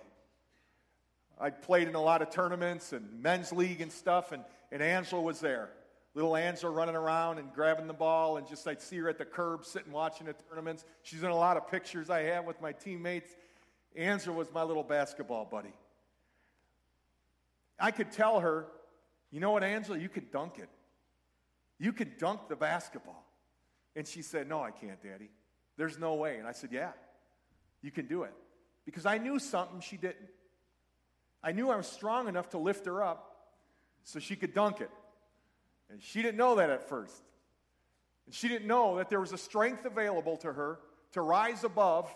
I 1.39 1.49
played 1.49 1.87
in 1.87 1.95
a 1.95 2.01
lot 2.01 2.21
of 2.21 2.29
tournaments 2.29 2.93
and 2.93 3.21
men's 3.21 3.51
league 3.51 3.81
and 3.81 3.91
stuff, 3.91 4.31
and, 4.31 4.43
and 4.71 4.81
Angela 4.81 5.21
was 5.21 5.39
there. 5.39 5.69
Little 6.13 6.35
Angela 6.35 6.71
running 6.71 6.95
around 6.95 7.37
and 7.37 7.51
grabbing 7.53 7.87
the 7.87 7.93
ball, 7.93 8.37
and 8.37 8.47
just 8.47 8.67
I'd 8.67 8.81
see 8.81 8.97
her 8.97 9.09
at 9.09 9.17
the 9.17 9.25
curb 9.25 9.65
sitting 9.65 9.91
watching 9.91 10.27
the 10.27 10.35
tournaments. 10.49 10.85
She's 11.03 11.23
in 11.23 11.29
a 11.29 11.35
lot 11.35 11.57
of 11.57 11.69
pictures 11.69 12.09
I 12.09 12.21
have 12.23 12.45
with 12.45 12.61
my 12.61 12.73
teammates. 12.73 13.35
Angela 13.95 14.35
was 14.35 14.51
my 14.53 14.63
little 14.63 14.83
basketball 14.83 15.45
buddy. 15.45 15.73
I 17.79 17.91
could 17.91 18.11
tell 18.11 18.39
her, 18.39 18.67
you 19.31 19.39
know 19.39 19.51
what, 19.51 19.63
Angela, 19.63 19.97
you 19.97 20.09
could 20.09 20.31
dunk 20.31 20.59
it. 20.59 20.69
You 21.79 21.93
could 21.93 22.17
dunk 22.17 22.47
the 22.47 22.55
basketball. 22.55 23.25
And 23.95 24.07
she 24.07 24.21
said, 24.21 24.47
No, 24.47 24.61
I 24.61 24.71
can't, 24.71 25.01
Daddy. 25.01 25.29
There's 25.81 25.97
no 25.97 26.13
way. 26.13 26.37
And 26.37 26.47
I 26.47 26.51
said, 26.51 26.69
Yeah, 26.71 26.91
you 27.81 27.89
can 27.89 28.05
do 28.05 28.21
it. 28.21 28.33
Because 28.85 29.07
I 29.07 29.17
knew 29.17 29.39
something 29.39 29.79
she 29.79 29.97
didn't. 29.97 30.29
I 31.43 31.53
knew 31.53 31.71
I 31.71 31.75
was 31.75 31.87
strong 31.87 32.27
enough 32.27 32.49
to 32.49 32.59
lift 32.59 32.85
her 32.85 33.01
up 33.01 33.47
so 34.03 34.19
she 34.19 34.35
could 34.35 34.53
dunk 34.53 34.79
it. 34.79 34.91
And 35.89 35.99
she 35.99 36.21
didn't 36.21 36.37
know 36.37 36.53
that 36.57 36.69
at 36.69 36.87
first. 36.87 37.23
And 38.27 38.35
she 38.35 38.47
didn't 38.47 38.67
know 38.67 38.97
that 38.97 39.09
there 39.09 39.19
was 39.19 39.33
a 39.33 39.39
strength 39.39 39.83
available 39.83 40.37
to 40.37 40.53
her 40.53 40.77
to 41.13 41.21
rise 41.21 41.63
above 41.63 42.15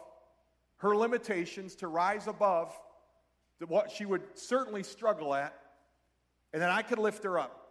her 0.77 0.95
limitations, 0.95 1.73
to 1.77 1.87
rise 1.87 2.27
above 2.27 2.71
what 3.67 3.89
she 3.89 4.05
would 4.05 4.21
certainly 4.35 4.83
struggle 4.83 5.33
at, 5.33 5.55
and 6.53 6.61
that 6.61 6.69
I 6.69 6.83
could 6.83 6.99
lift 6.99 7.23
her 7.23 7.39
up. 7.39 7.67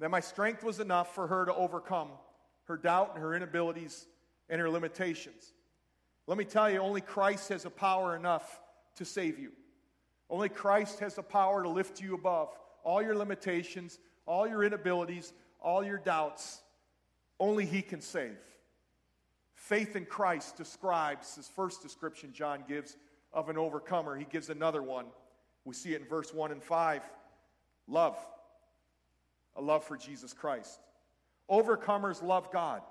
That 0.00 0.10
my 0.10 0.18
strength 0.18 0.64
was 0.64 0.80
enough 0.80 1.14
for 1.14 1.28
her 1.28 1.44
to 1.44 1.54
overcome 1.54 2.08
her 2.64 2.76
doubt 2.76 3.12
and 3.14 3.22
her 3.22 3.36
inabilities 3.36 4.08
and 4.50 4.60
her 4.60 4.68
limitations. 4.68 5.52
Let 6.26 6.36
me 6.36 6.44
tell 6.44 6.70
you, 6.70 6.80
only 6.80 7.00
Christ 7.00 7.48
has 7.48 7.62
the 7.62 7.70
power 7.70 8.14
enough 8.14 8.60
to 8.96 9.04
save 9.04 9.38
you. 9.38 9.52
Only 10.28 10.48
Christ 10.48 11.00
has 11.00 11.14
the 11.14 11.22
power 11.22 11.62
to 11.62 11.68
lift 11.68 12.00
you 12.00 12.14
above 12.14 12.50
all 12.84 13.02
your 13.02 13.16
limitations, 13.16 13.98
all 14.26 14.46
your 14.46 14.64
inabilities, 14.64 15.32
all 15.60 15.84
your 15.84 15.98
doubts. 15.98 16.60
Only 17.38 17.64
He 17.64 17.82
can 17.82 18.00
save. 18.00 18.36
Faith 19.54 19.96
in 19.96 20.04
Christ 20.04 20.56
describes 20.56 21.36
this 21.36 21.48
first 21.48 21.82
description 21.82 22.32
John 22.32 22.64
gives 22.66 22.96
of 23.32 23.48
an 23.48 23.58
overcomer. 23.58 24.16
He 24.16 24.24
gives 24.24 24.50
another 24.50 24.82
one. 24.82 25.06
We 25.64 25.74
see 25.74 25.94
it 25.94 26.00
in 26.00 26.06
verse 26.06 26.32
1 26.32 26.52
and 26.52 26.62
5 26.62 27.02
love, 27.86 28.16
a 29.56 29.60
love 29.60 29.84
for 29.84 29.96
Jesus 29.96 30.32
Christ. 30.32 30.80
Overcomers 31.50 32.22
love 32.22 32.50
God. 32.52 32.82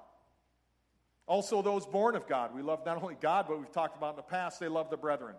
Also, 1.29 1.61
those 1.61 1.85
born 1.85 2.15
of 2.15 2.27
God. 2.27 2.55
We 2.55 2.63
love 2.63 2.83
not 2.87 2.99
only 3.03 3.15
God, 3.21 3.45
but 3.47 3.59
we've 3.59 3.71
talked 3.71 3.95
about 3.95 4.09
in 4.09 4.15
the 4.15 4.23
past, 4.23 4.59
they 4.59 4.67
love 4.67 4.89
the 4.89 4.97
brethren. 4.97 5.35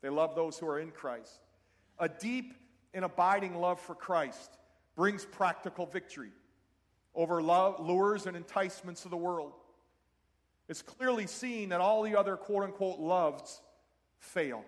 They 0.00 0.08
love 0.08 0.34
those 0.34 0.58
who 0.58 0.66
are 0.66 0.80
in 0.80 0.90
Christ. 0.90 1.42
A 1.98 2.08
deep 2.08 2.54
and 2.94 3.04
abiding 3.04 3.54
love 3.54 3.78
for 3.78 3.94
Christ 3.94 4.56
brings 4.96 5.26
practical 5.26 5.84
victory 5.84 6.30
over 7.14 7.42
lures 7.42 8.26
and 8.26 8.38
enticements 8.38 9.04
of 9.04 9.10
the 9.10 9.18
world. 9.18 9.52
It's 10.66 10.80
clearly 10.80 11.26
seen 11.26 11.68
that 11.68 11.82
all 11.82 12.02
the 12.02 12.16
other 12.16 12.38
quote 12.38 12.62
unquote 12.62 12.98
loves 12.98 13.60
fail, 14.20 14.64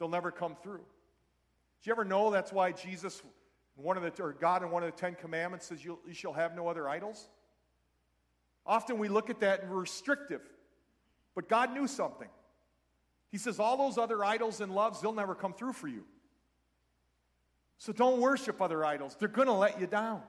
they'll 0.00 0.08
never 0.08 0.32
come 0.32 0.56
through. 0.60 0.78
Do 0.78 1.88
you 1.88 1.92
ever 1.92 2.04
know 2.04 2.32
that's 2.32 2.52
why 2.52 2.72
Jesus, 2.72 3.22
one 3.76 3.96
of 3.96 4.02
the, 4.02 4.22
or 4.22 4.32
God 4.32 4.64
in 4.64 4.72
one 4.72 4.82
of 4.82 4.90
the 4.90 4.98
Ten 4.98 5.14
Commandments 5.14 5.66
says, 5.66 5.84
You 5.84 6.00
shall 6.10 6.32
have 6.32 6.56
no 6.56 6.66
other 6.66 6.88
idols? 6.88 7.28
Often 8.66 8.98
we 8.98 9.08
look 9.08 9.30
at 9.30 9.40
that 9.40 9.62
and 9.62 9.70
we're 9.70 9.80
restrictive. 9.80 10.40
But 11.34 11.48
God 11.48 11.72
knew 11.72 11.86
something. 11.86 12.28
He 13.30 13.38
says, 13.38 13.58
All 13.58 13.76
those 13.76 13.98
other 13.98 14.24
idols 14.24 14.60
and 14.60 14.74
loves, 14.74 15.00
they'll 15.00 15.12
never 15.12 15.34
come 15.34 15.54
through 15.54 15.72
for 15.72 15.88
you. 15.88 16.04
So 17.78 17.92
don't 17.92 18.20
worship 18.20 18.62
other 18.62 18.84
idols. 18.84 19.16
They're 19.18 19.28
going 19.28 19.48
to 19.48 19.54
let 19.54 19.80
you 19.80 19.86
down. 19.86 20.22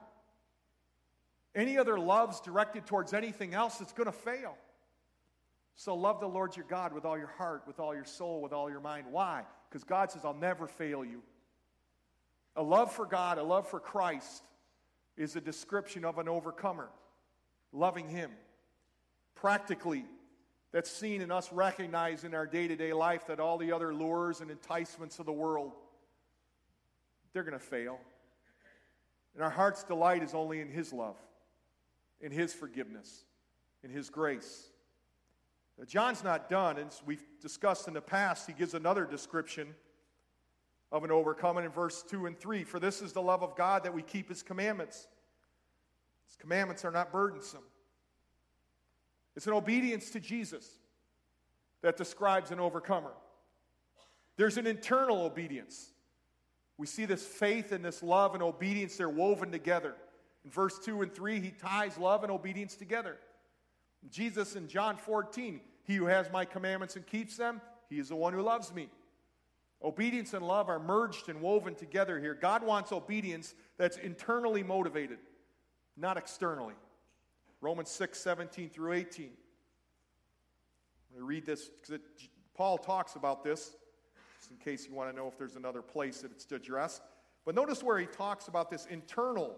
Any 1.54 1.78
other 1.78 1.98
loves 1.98 2.40
directed 2.40 2.86
towards 2.86 3.12
anything 3.12 3.54
else, 3.54 3.80
it's 3.80 3.92
going 3.92 4.06
to 4.06 4.12
fail. 4.12 4.56
So 5.76 5.94
love 5.94 6.20
the 6.20 6.28
Lord 6.28 6.56
your 6.56 6.66
God 6.68 6.92
with 6.92 7.04
all 7.04 7.16
your 7.16 7.32
heart, 7.38 7.62
with 7.66 7.78
all 7.78 7.94
your 7.94 8.04
soul, 8.04 8.42
with 8.42 8.52
all 8.52 8.70
your 8.70 8.80
mind. 8.80 9.06
Why? 9.10 9.42
Because 9.68 9.84
God 9.84 10.10
says, 10.10 10.24
I'll 10.24 10.34
never 10.34 10.66
fail 10.66 11.04
you. 11.04 11.22
A 12.56 12.62
love 12.62 12.92
for 12.92 13.06
God, 13.06 13.38
a 13.38 13.42
love 13.42 13.68
for 13.68 13.80
Christ, 13.80 14.42
is 15.16 15.36
a 15.36 15.40
description 15.40 16.04
of 16.04 16.18
an 16.18 16.28
overcomer, 16.28 16.88
loving 17.74 18.08
Him. 18.08 18.30
Practically, 19.34 20.06
that's 20.72 20.90
seen 20.90 21.20
in 21.20 21.30
us 21.30 21.52
recognizing 21.52 22.30
in 22.30 22.34
our 22.34 22.46
day 22.46 22.66
to 22.68 22.76
day 22.76 22.92
life 22.92 23.26
that 23.26 23.40
all 23.40 23.58
the 23.58 23.72
other 23.72 23.94
lures 23.94 24.40
and 24.40 24.50
enticements 24.50 25.18
of 25.18 25.26
the 25.26 25.32
world 25.32 25.72
they're 27.34 27.42
going 27.42 27.58
to 27.58 27.64
fail. 27.64 27.98
And 29.34 29.42
our 29.42 29.50
heart's 29.50 29.82
delight 29.82 30.22
is 30.22 30.32
only 30.32 30.60
in 30.60 30.68
His 30.68 30.92
love, 30.92 31.16
in 32.20 32.32
His 32.32 32.54
forgiveness, 32.54 33.24
in 33.82 33.90
His 33.90 34.08
grace. 34.08 34.68
Now, 35.76 35.84
John's 35.84 36.22
not 36.22 36.48
done, 36.48 36.78
and 36.78 36.88
we've 37.04 37.24
discussed 37.42 37.88
in 37.88 37.94
the 37.94 38.00
past, 38.00 38.46
he 38.46 38.52
gives 38.52 38.74
another 38.74 39.04
description 39.04 39.74
of 40.92 41.02
an 41.02 41.10
overcoming 41.10 41.64
in 41.64 41.72
verse 41.72 42.04
2 42.08 42.26
and 42.26 42.38
3. 42.38 42.62
For 42.62 42.78
this 42.78 43.02
is 43.02 43.12
the 43.12 43.20
love 43.20 43.42
of 43.42 43.56
God 43.56 43.82
that 43.82 43.92
we 43.92 44.02
keep 44.02 44.28
his 44.28 44.44
commandments. 44.44 45.08
His 46.34 46.40
commandments 46.40 46.84
are 46.84 46.90
not 46.90 47.12
burdensome. 47.12 47.62
It's 49.36 49.46
an 49.46 49.52
obedience 49.52 50.10
to 50.10 50.20
Jesus 50.20 50.68
that 51.82 51.96
describes 51.96 52.50
an 52.50 52.58
overcomer. 52.58 53.12
There's 54.36 54.56
an 54.56 54.66
internal 54.66 55.22
obedience. 55.22 55.90
We 56.76 56.88
see 56.88 57.04
this 57.04 57.24
faith 57.24 57.70
and 57.70 57.84
this 57.84 58.02
love 58.02 58.34
and 58.34 58.42
obedience, 58.42 58.96
they're 58.96 59.08
woven 59.08 59.52
together. 59.52 59.94
In 60.44 60.50
verse 60.50 60.76
2 60.80 61.02
and 61.02 61.14
3, 61.14 61.40
he 61.40 61.50
ties 61.50 61.98
love 61.98 62.24
and 62.24 62.32
obedience 62.32 62.74
together. 62.74 63.16
Jesus 64.10 64.56
in 64.56 64.66
John 64.66 64.96
14, 64.96 65.60
he 65.84 65.94
who 65.94 66.06
has 66.06 66.32
my 66.32 66.44
commandments 66.44 66.96
and 66.96 67.06
keeps 67.06 67.36
them, 67.36 67.60
he 67.88 68.00
is 68.00 68.08
the 68.08 68.16
one 68.16 68.32
who 68.32 68.42
loves 68.42 68.74
me. 68.74 68.88
Obedience 69.84 70.34
and 70.34 70.44
love 70.44 70.68
are 70.68 70.80
merged 70.80 71.28
and 71.28 71.40
woven 71.40 71.76
together 71.76 72.18
here. 72.18 72.34
God 72.34 72.64
wants 72.64 72.90
obedience 72.90 73.54
that's 73.78 73.98
internally 73.98 74.64
motivated, 74.64 75.18
not 75.96 76.16
externally. 76.16 76.74
Romans 77.60 77.90
6, 77.90 78.18
17 78.20 78.70
through 78.70 78.92
18. 78.92 79.26
I'm 79.26 79.32
going 81.12 81.20
to 81.20 81.24
read 81.24 81.46
this 81.46 81.68
because 81.68 82.00
Paul 82.54 82.78
talks 82.78 83.16
about 83.16 83.42
this, 83.42 83.76
just 84.38 84.50
in 84.50 84.56
case 84.58 84.86
you 84.86 84.94
want 84.94 85.10
to 85.10 85.16
know 85.16 85.28
if 85.28 85.38
there's 85.38 85.56
another 85.56 85.82
place 85.82 86.20
that 86.20 86.30
it's 86.30 86.50
addressed. 86.50 87.02
But 87.44 87.54
notice 87.54 87.82
where 87.82 87.98
he 87.98 88.06
talks 88.06 88.48
about 88.48 88.70
this 88.70 88.86
internal 88.86 89.56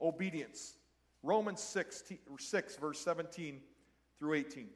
obedience. 0.00 0.76
Romans 1.22 1.60
6, 1.62 2.04
6, 2.38 2.76
verse 2.76 3.00
17 3.00 3.60
through 4.18 4.34
18. 4.34 4.68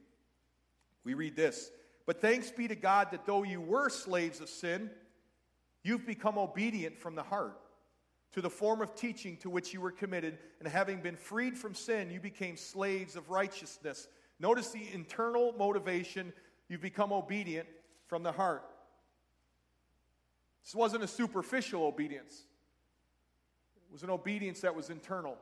We 1.05 1.15
read 1.15 1.37
this 1.37 1.71
But 2.07 2.21
thanks 2.21 2.51
be 2.51 2.69
to 2.69 2.75
God 2.75 3.09
that 3.13 3.27
though 3.27 3.43
you 3.43 3.61
were 3.61 3.89
slaves 3.89 4.41
of 4.41 4.49
sin, 4.49 4.91
you've 5.83 6.07
become 6.07 6.39
obedient 6.39 6.99
from 6.99 7.15
the 7.15 7.23
heart 7.23 7.59
to 8.33 8.41
the 8.41 8.51
form 8.51 8.81
of 8.81 8.95
teaching 8.95 9.37
to 9.39 9.51
which 9.51 9.75
you 9.75 9.81
were 9.81 9.91
committed, 9.91 10.39
and 10.61 10.69
having 10.69 11.01
been 11.01 11.17
freed 11.17 11.59
from 11.59 11.75
sin, 11.75 12.11
you 12.11 12.21
became 12.21 12.57
slaves 12.57 13.17
of 13.17 13.31
righteousness. 13.31 14.09
Notice 14.39 14.71
the 14.71 14.87
internal 14.93 15.53
motivation. 15.59 16.33
You've 16.69 16.81
become 16.81 17.13
obedient 17.13 17.69
from 18.07 18.23
the 18.23 18.33
heart. 18.33 18.65
This 20.65 20.75
wasn't 20.75 21.03
a 21.03 21.09
superficial 21.09 21.85
obedience, 21.85 22.45
it 23.77 23.93
was 23.93 24.03
an 24.03 24.11
obedience 24.11 24.61
that 24.61 24.75
was 24.75 24.91
internal. 24.91 25.37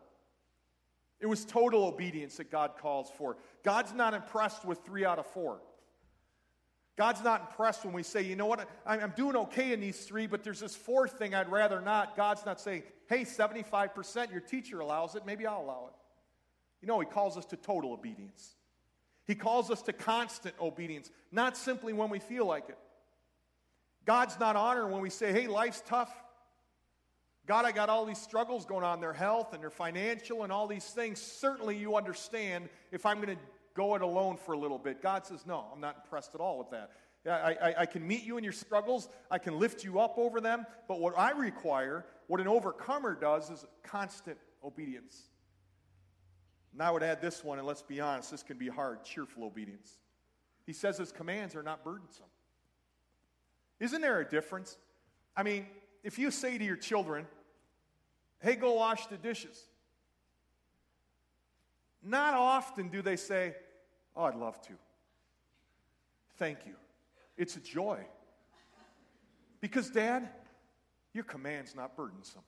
It 1.20 1.26
was 1.26 1.44
total 1.44 1.84
obedience 1.84 2.36
that 2.36 2.48
God 2.48 2.76
calls 2.78 3.10
for. 3.10 3.36
God's 3.64 3.92
not 3.92 4.14
impressed 4.14 4.64
with 4.64 4.84
three 4.84 5.04
out 5.04 5.18
of 5.18 5.26
four. 5.26 5.60
God's 6.98 7.22
not 7.22 7.42
impressed 7.42 7.84
when 7.84 7.94
we 7.94 8.02
say, 8.02 8.22
you 8.22 8.34
know 8.34 8.46
what, 8.46 8.68
I'm 8.84 9.12
doing 9.16 9.36
okay 9.36 9.72
in 9.72 9.80
these 9.80 10.04
three, 10.04 10.26
but 10.26 10.42
there's 10.42 10.58
this 10.58 10.74
fourth 10.74 11.12
thing 11.12 11.32
I'd 11.32 11.48
rather 11.48 11.80
not. 11.80 12.16
God's 12.16 12.44
not 12.44 12.60
saying, 12.60 12.82
hey, 13.08 13.20
75%, 13.20 14.32
your 14.32 14.40
teacher 14.40 14.80
allows 14.80 15.14
it, 15.14 15.24
maybe 15.24 15.46
I'll 15.46 15.62
allow 15.62 15.90
it. 15.90 15.94
You 16.82 16.88
know, 16.88 16.98
He 16.98 17.06
calls 17.06 17.36
us 17.36 17.44
to 17.46 17.56
total 17.56 17.92
obedience. 17.92 18.56
He 19.28 19.36
calls 19.36 19.70
us 19.70 19.80
to 19.82 19.92
constant 19.92 20.56
obedience, 20.60 21.08
not 21.30 21.56
simply 21.56 21.92
when 21.92 22.10
we 22.10 22.18
feel 22.18 22.46
like 22.46 22.68
it. 22.68 22.78
God's 24.04 24.36
not 24.40 24.56
honored 24.56 24.90
when 24.90 25.00
we 25.00 25.10
say, 25.10 25.32
hey, 25.32 25.46
life's 25.46 25.84
tough. 25.86 26.12
God, 27.46 27.64
I 27.64 27.70
got 27.70 27.88
all 27.88 28.06
these 28.06 28.20
struggles 28.20 28.66
going 28.66 28.84
on, 28.84 29.00
their 29.00 29.12
health 29.12 29.52
and 29.52 29.62
their 29.62 29.70
financial 29.70 30.42
and 30.42 30.50
all 30.50 30.66
these 30.66 30.84
things. 30.84 31.20
Certainly, 31.20 31.76
you 31.76 31.94
understand 31.94 32.68
if 32.90 33.06
I'm 33.06 33.20
going 33.20 33.36
to 33.36 33.42
go 33.78 33.94
it 33.94 34.02
alone 34.02 34.36
for 34.36 34.54
a 34.54 34.58
little 34.58 34.76
bit. 34.76 35.00
God 35.00 35.24
says, 35.24 35.46
No, 35.46 35.64
I'm 35.72 35.80
not 35.80 35.98
impressed 36.02 36.34
at 36.34 36.40
all 36.40 36.58
with 36.58 36.70
that. 36.70 36.90
I, 37.24 37.56
I, 37.62 37.74
I, 37.80 37.86
can 37.86 38.06
meet 38.06 38.24
you 38.24 38.36
in 38.36 38.44
your 38.44 38.52
struggles, 38.52 39.08
I 39.30 39.38
can 39.38 39.58
lift 39.58 39.84
you 39.84 40.00
up 40.00 40.18
over 40.18 40.40
them, 40.40 40.66
but 40.88 41.00
what 41.00 41.16
I 41.18 41.30
require, 41.30 42.06
what 42.26 42.40
an 42.40 42.48
overcomer 42.48 43.14
does, 43.14 43.50
is 43.50 43.64
constant 43.82 44.38
obedience. 44.64 45.24
And 46.72 46.82
I 46.82 46.90
would 46.90 47.02
add 47.02 47.20
this 47.20 47.44
one, 47.44 47.58
and 47.58 47.66
let's 47.66 47.82
be 47.82 48.00
honest, 48.00 48.30
this 48.30 48.42
can 48.42 48.56
be 48.56 48.68
hard 48.68 49.04
cheerful 49.04 49.44
obedience. 49.44 49.92
He 50.64 50.72
says 50.72 50.98
his 50.98 51.12
commands 51.12 51.54
are 51.54 51.62
not 51.62 51.84
burdensome. 51.84 52.26
Isn't 53.78 54.00
there 54.00 54.20
a 54.20 54.28
difference? 54.28 54.76
I 55.36 55.42
mean, 55.42 55.66
if 56.02 56.18
you 56.18 56.30
say 56.30 56.56
to 56.58 56.64
your 56.64 56.76
children, 56.76 57.26
hey, 58.40 58.56
go 58.56 58.74
wash 58.74 59.06
the 59.06 59.16
dishes, 59.16 59.68
not 62.02 62.34
often 62.34 62.88
do 62.88 63.02
they 63.02 63.16
say, 63.16 63.54
Oh, 64.18 64.24
I'd 64.24 64.34
love 64.34 64.60
to. 64.62 64.72
Thank 66.38 66.66
you. 66.66 66.74
It's 67.36 67.54
a 67.56 67.60
joy. 67.60 68.04
Because, 69.60 69.90
Dad, 69.90 70.28
your 71.14 71.22
command's 71.22 71.76
not 71.76 71.96
burdensome. 71.96 72.42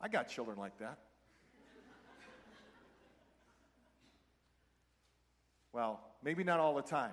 I 0.00 0.08
got 0.08 0.28
children 0.28 0.58
like 0.58 0.76
that. 0.80 0.98
Well, 5.72 6.00
maybe 6.24 6.42
not 6.42 6.58
all 6.58 6.74
the 6.74 6.82
time. 6.82 7.12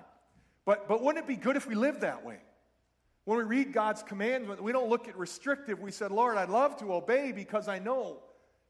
But, 0.64 0.88
but 0.88 1.00
wouldn't 1.00 1.24
it 1.24 1.28
be 1.28 1.36
good 1.36 1.54
if 1.54 1.68
we 1.68 1.76
lived 1.76 2.00
that 2.00 2.24
way? 2.24 2.38
When 3.24 3.38
we 3.38 3.44
read 3.44 3.72
God's 3.72 4.02
commandment, 4.02 4.60
we 4.60 4.72
don't 4.72 4.88
look 4.88 5.06
at 5.06 5.16
restrictive. 5.16 5.78
We 5.78 5.92
said, 5.92 6.10
Lord, 6.10 6.36
I'd 6.36 6.48
love 6.48 6.76
to 6.78 6.92
obey 6.92 7.30
because 7.30 7.68
I 7.68 7.78
know 7.78 8.18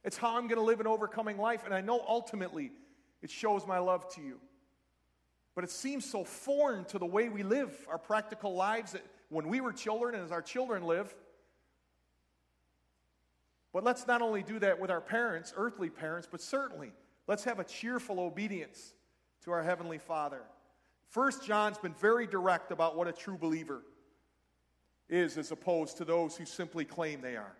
it's 0.07 0.16
how 0.16 0.37
I'm 0.37 0.47
going 0.47 0.61
to 0.61 0.64
live 0.64 0.79
an 0.79 0.87
overcoming 0.87 1.37
life, 1.37 1.64
and 1.64 1.75
I 1.75 1.81
know 1.81 2.01
ultimately 2.09 2.71
it 3.23 3.31
shows 3.31 3.66
my 3.66 3.79
love 3.79 4.09
to 4.14 4.23
you. 4.23 4.38
But 5.57 5.64
it 5.64 5.71
seems 5.71 6.09
so 6.09 6.23
foreign 6.23 6.85
to 6.87 6.99
the 6.99 7.07
way 7.07 7.29
we 7.29 7.42
live 7.42 7.75
our 7.90 7.99
practical 7.99 8.55
lives 8.55 8.92
that 8.92 9.03
when 9.31 9.49
we 9.49 9.61
were 9.61 9.73
children 9.73 10.14
and 10.14 10.23
as 10.23 10.31
our 10.31 10.42
children 10.42 10.85
live. 10.85 11.12
But 13.73 13.83
let's 13.83 14.07
not 14.07 14.23
only 14.23 14.45
do 14.45 14.61
that 14.61 14.79
with 14.79 14.92
our 14.92 15.01
parents, 15.01 15.53
earthly 15.57 15.90
parents, 15.90 16.29
but 16.31 16.40
certainly 16.40 16.92
let's 17.27 17.42
have 17.42 17.59
a 17.59 17.64
cheerful 17.64 18.21
obedience 18.21 18.95
to 19.45 19.51
our 19.51 19.62
Heavenly 19.64 19.99
Father. 19.99 20.42
First 21.09 21.45
John's 21.45 21.79
been 21.79 21.95
very 21.95 22.29
direct 22.29 22.71
about 22.71 22.97
what 22.97 23.09
a 23.09 23.12
true 23.12 23.37
believer 23.37 23.83
is 25.09 25.37
as 25.37 25.51
opposed 25.51 25.97
to 25.97 26.05
those 26.05 26.37
who 26.37 26.45
simply 26.45 26.85
claim 26.85 27.23
they 27.23 27.35
are. 27.37 27.57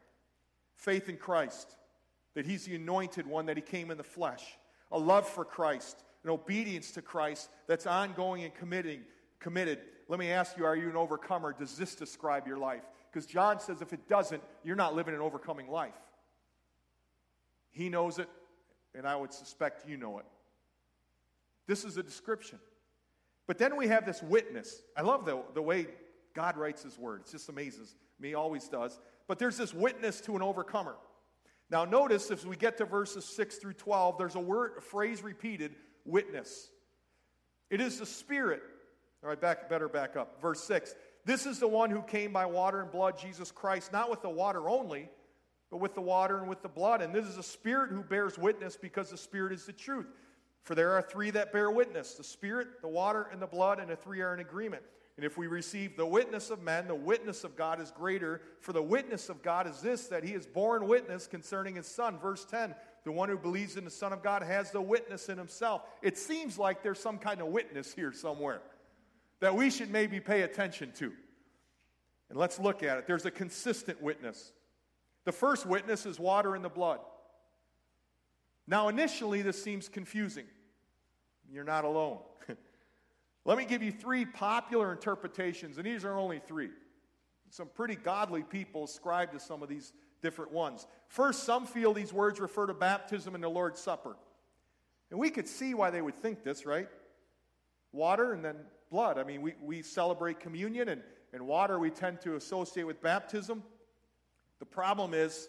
Faith 0.77 1.09
in 1.09 1.17
Christ 1.17 1.75
that 2.37 2.45
he's 2.45 2.67
the 2.67 2.77
anointed 2.77 3.27
one, 3.27 3.47
that 3.47 3.57
he 3.57 3.63
came 3.63 3.91
in 3.91 3.97
the 3.97 4.05
flesh, 4.05 4.45
a 4.93 4.99
love 4.99 5.27
for 5.27 5.45
Christ, 5.45 6.05
an 6.23 6.31
obedience 6.31 6.93
to 6.93 7.03
Christ 7.03 7.49
that's 7.67 7.87
ongoing 7.87 8.45
and 8.45 8.55
committing, 8.55 9.01
committed. 9.41 9.81
Let 10.07 10.21
me 10.21 10.31
ask 10.31 10.57
you, 10.57 10.67
are 10.67 10.77
you 10.77 10.91
an 10.91 10.97
overcomer? 10.97 11.55
Does 11.59 11.79
this 11.79 11.95
describe 11.95 12.47
your 12.47 12.59
life? 12.59 12.83
Because 13.11 13.25
John 13.25 13.59
says 13.59 13.81
if 13.81 13.95
it 13.95 14.07
doesn't, 14.07 14.43
you're 14.63 14.77
not 14.77 14.95
living 14.95 15.15
an 15.15 15.23
overcoming 15.23 15.71
life. 15.71 15.95
He 17.71 17.89
knows 17.89 18.19
it, 18.19 18.29
and 18.95 19.09
I 19.09 19.17
would 19.17 19.33
suspect 19.33 19.89
you 19.89 19.97
know 19.97 20.19
it. 20.19 20.27
This 21.67 21.85
is 21.85 21.97
a 21.97 22.03
description. 22.03 22.59
But 23.47 23.57
then 23.57 23.77
we 23.77 23.89
have 23.89 24.05
this 24.05 24.23
witness. 24.23 24.83
I 24.95 25.01
love 25.01 25.25
the, 25.25 25.43
the 25.55 25.63
way 25.63 25.87
God 26.35 26.59
writes 26.59 26.83
his 26.83 26.99
word. 26.99 27.23
It 27.27 27.33
just 27.33 27.49
amazes 27.49 27.97
me, 28.21 28.35
always 28.35 28.69
does. 28.69 29.01
But 29.27 29.39
there's 29.39 29.57
this 29.57 29.73
witness 29.73 30.21
to 30.23 30.37
an 30.37 30.43
overcomer. 30.43 30.97
Now, 31.71 31.85
notice 31.85 32.31
as 32.31 32.47
we 32.47 32.57
get 32.57 32.79
to 32.79 32.85
verses 32.85 33.25
6 33.25 33.57
through 33.57 33.75
12, 33.75 34.19
there's 34.19 34.37
a 34.37 34.41
word, 34.41 34.73
a 34.79 34.81
phrase 34.81 35.23
repeated 35.23 35.75
witness. 36.05 36.71
It 37.71 37.81
is 37.81 37.99
the 37.99 38.07
Spirit. 38.07 38.63
All 39.23 39.31
right, 39.31 39.41
back, 39.41 39.69
better 39.69 39.89
back 39.89 40.17
up. 40.17 40.41
Verse 40.41 40.63
6. 40.63 40.95
This 41.25 41.45
is 41.45 41.59
the 41.59 41.67
one 41.67 41.91
who 41.91 42.03
came 42.03 42.33
by 42.33 42.47
water 42.47 42.81
and 42.81 42.91
blood, 42.91 43.19
Jesus 43.19 43.51
Christ, 43.51 43.93
not 43.93 44.09
with 44.09 44.23
the 44.23 44.31
water 44.31 44.69
only, 44.69 45.09
but 45.71 45.79
with 45.79 45.95
the 45.97 46.01
water 46.01 46.39
and 46.39 46.49
with 46.49 46.63
the 46.63 46.69
blood. 46.69 47.03
And 47.03 47.13
this 47.13 47.27
is 47.27 47.37
a 47.37 47.43
Spirit 47.43 47.91
who 47.91 48.03
bears 48.05 48.39
witness 48.39 48.77
because 48.77 49.11
the 49.11 49.17
Spirit 49.17 49.53
is 49.53 49.67
the 49.67 49.73
truth. 49.73 50.07
For 50.63 50.77
there 50.77 50.93
are 50.93 51.03
three 51.03 51.31
that 51.31 51.53
bear 51.53 51.71
witness 51.71 52.15
the 52.15 52.25
Spirit, 52.25 52.81
the 52.81 52.89
water, 52.89 53.29
and 53.33 53.43
the 53.43 53.47
blood, 53.47 53.81
and 53.81 53.91
the 53.91 53.97
three 53.97 54.21
are 54.21 54.35
in 54.35 54.41
agreement. 54.41 54.85
And 55.17 55.25
if 55.25 55.39
we 55.39 55.47
receive 55.47 55.97
the 55.97 56.07
witness 56.07 56.51
of 56.51 56.63
men, 56.63 56.89
the 56.89 56.95
witness 56.95 57.43
of 57.43 57.57
God 57.57 57.81
is 57.81 57.91
greater. 57.91 58.43
For 58.61 58.75
the 58.75 58.83
witness 58.83 59.31
of 59.31 59.43
God 59.43 59.67
is 59.67 59.81
this, 59.81 60.09
that 60.09 60.23
he 60.23 60.33
has 60.33 60.47
borne 60.47 60.87
witness 60.87 61.27
concerning 61.27 61.77
his 61.77 61.87
Son. 61.87 62.19
Verse 62.19 62.45
10 62.45 62.75
The 63.05 63.13
one 63.13 63.31
who 63.31 63.39
believes 63.39 63.77
in 63.77 63.85
the 63.85 63.91
Son 63.91 64.13
of 64.13 64.23
God 64.23 64.43
has 64.43 64.71
the 64.71 64.83
witness 64.83 65.31
in 65.31 65.39
himself. 65.39 65.83
It 66.03 66.19
seems 66.19 66.59
like 66.59 66.83
there's 66.83 67.01
some 67.01 67.19
kind 67.19 67.41
of 67.41 67.47
witness 67.47 67.95
here 67.95 68.13
somewhere 68.13 68.61
that 69.41 69.55
we 69.55 69.71
should 69.71 69.91
maybe 69.91 70.21
pay 70.21 70.43
attention 70.43 70.93
to. 70.97 71.13
And 72.29 72.39
let's 72.39 72.59
look 72.59 72.83
at 72.83 72.99
it. 72.99 73.07
There's 73.07 73.25
a 73.25 73.31
consistent 73.31 74.03
witness. 74.03 74.53
The 75.25 75.33
first 75.33 75.65
witness 75.65 76.07
is 76.07 76.19
water 76.19 76.57
in 76.57 76.63
the 76.63 76.69
blood. 76.69 77.01
Now, 78.67 78.89
initially, 78.89 79.43
this 79.43 79.63
seems 79.63 79.89
confusing. 79.89 80.47
You're 81.51 81.65
not 81.65 81.85
alone. 81.85 82.19
Let 83.47 83.59
me 83.59 83.65
give 83.65 83.81
you 83.81 83.93
three 83.93 84.25
popular 84.25 84.91
interpretations, 84.91 85.79
and 85.79 85.87
these 85.87 86.05
are 86.05 86.19
only 86.19 86.41
three. 86.41 86.71
Some 87.51 87.69
pretty 87.69 87.95
godly 87.95 88.43
people 88.43 88.85
ascribe 88.85 89.31
to 89.33 89.39
some 89.39 89.63
of 89.63 89.69
these 89.69 89.93
different 90.21 90.51
ones. 90.51 90.89
First, 91.07 91.45
some 91.45 91.65
feel 91.65 91.95
these 91.95 92.13
words 92.13 92.41
refer 92.41 92.67
to 92.67 92.75
baptism 92.75 93.37
and 93.37 93.45
the 93.45 93.49
Lord's 93.49 93.81
Supper. 93.81 94.17
And 95.13 95.21
we 95.21 95.31
could 95.31 95.47
see 95.47 95.75
why 95.75 95.91
they 95.91 96.03
would 96.03 96.17
think 96.17 96.43
this, 96.43 96.67
right? 96.67 96.89
Water 97.93 98.33
and 98.33 98.45
then 98.45 98.57
blood. 98.91 99.17
I 99.17 99.23
mean, 99.23 99.43
we, 99.43 99.55
we 99.63 99.81
celebrate 99.81 100.41
communion, 100.41 100.89
and, 100.89 101.03
and 101.33 101.47
water 101.47 101.79
we 101.79 101.91
tend 101.91 102.21
to 102.23 102.35
associate 102.35 102.85
with 102.85 103.01
baptism. 103.01 103.63
The 104.59 104.67
problem 104.67 105.15
is, 105.15 105.49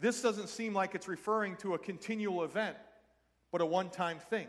this 0.00 0.22
doesn't 0.22 0.48
seem 0.48 0.72
like 0.72 0.94
it's 0.94 1.08
referring 1.08 1.56
to 1.56 1.74
a 1.74 1.78
continual 1.78 2.44
event, 2.44 2.76
but 3.50 3.60
a 3.60 3.66
one 3.66 3.90
time 3.90 4.20
thing. 4.30 4.46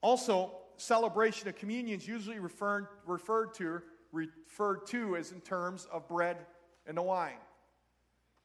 Also, 0.00 0.61
celebration 0.76 1.48
of 1.48 1.56
communion 1.56 1.98
is 1.98 2.06
usually 2.06 2.38
referred, 2.38 2.88
referred, 3.06 3.54
to, 3.54 3.82
referred 4.12 4.86
to 4.88 5.16
as 5.16 5.32
in 5.32 5.40
terms 5.40 5.86
of 5.92 6.08
bread 6.08 6.38
and 6.86 6.96
the 6.96 7.02
wine. 7.02 7.38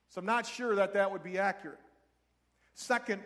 So 0.10 0.20
I'm 0.20 0.26
not 0.26 0.46
sure 0.46 0.76
that 0.76 0.94
that 0.94 1.12
would 1.12 1.24
be 1.24 1.38
accurate. 1.38 1.80
Second, 2.74 3.22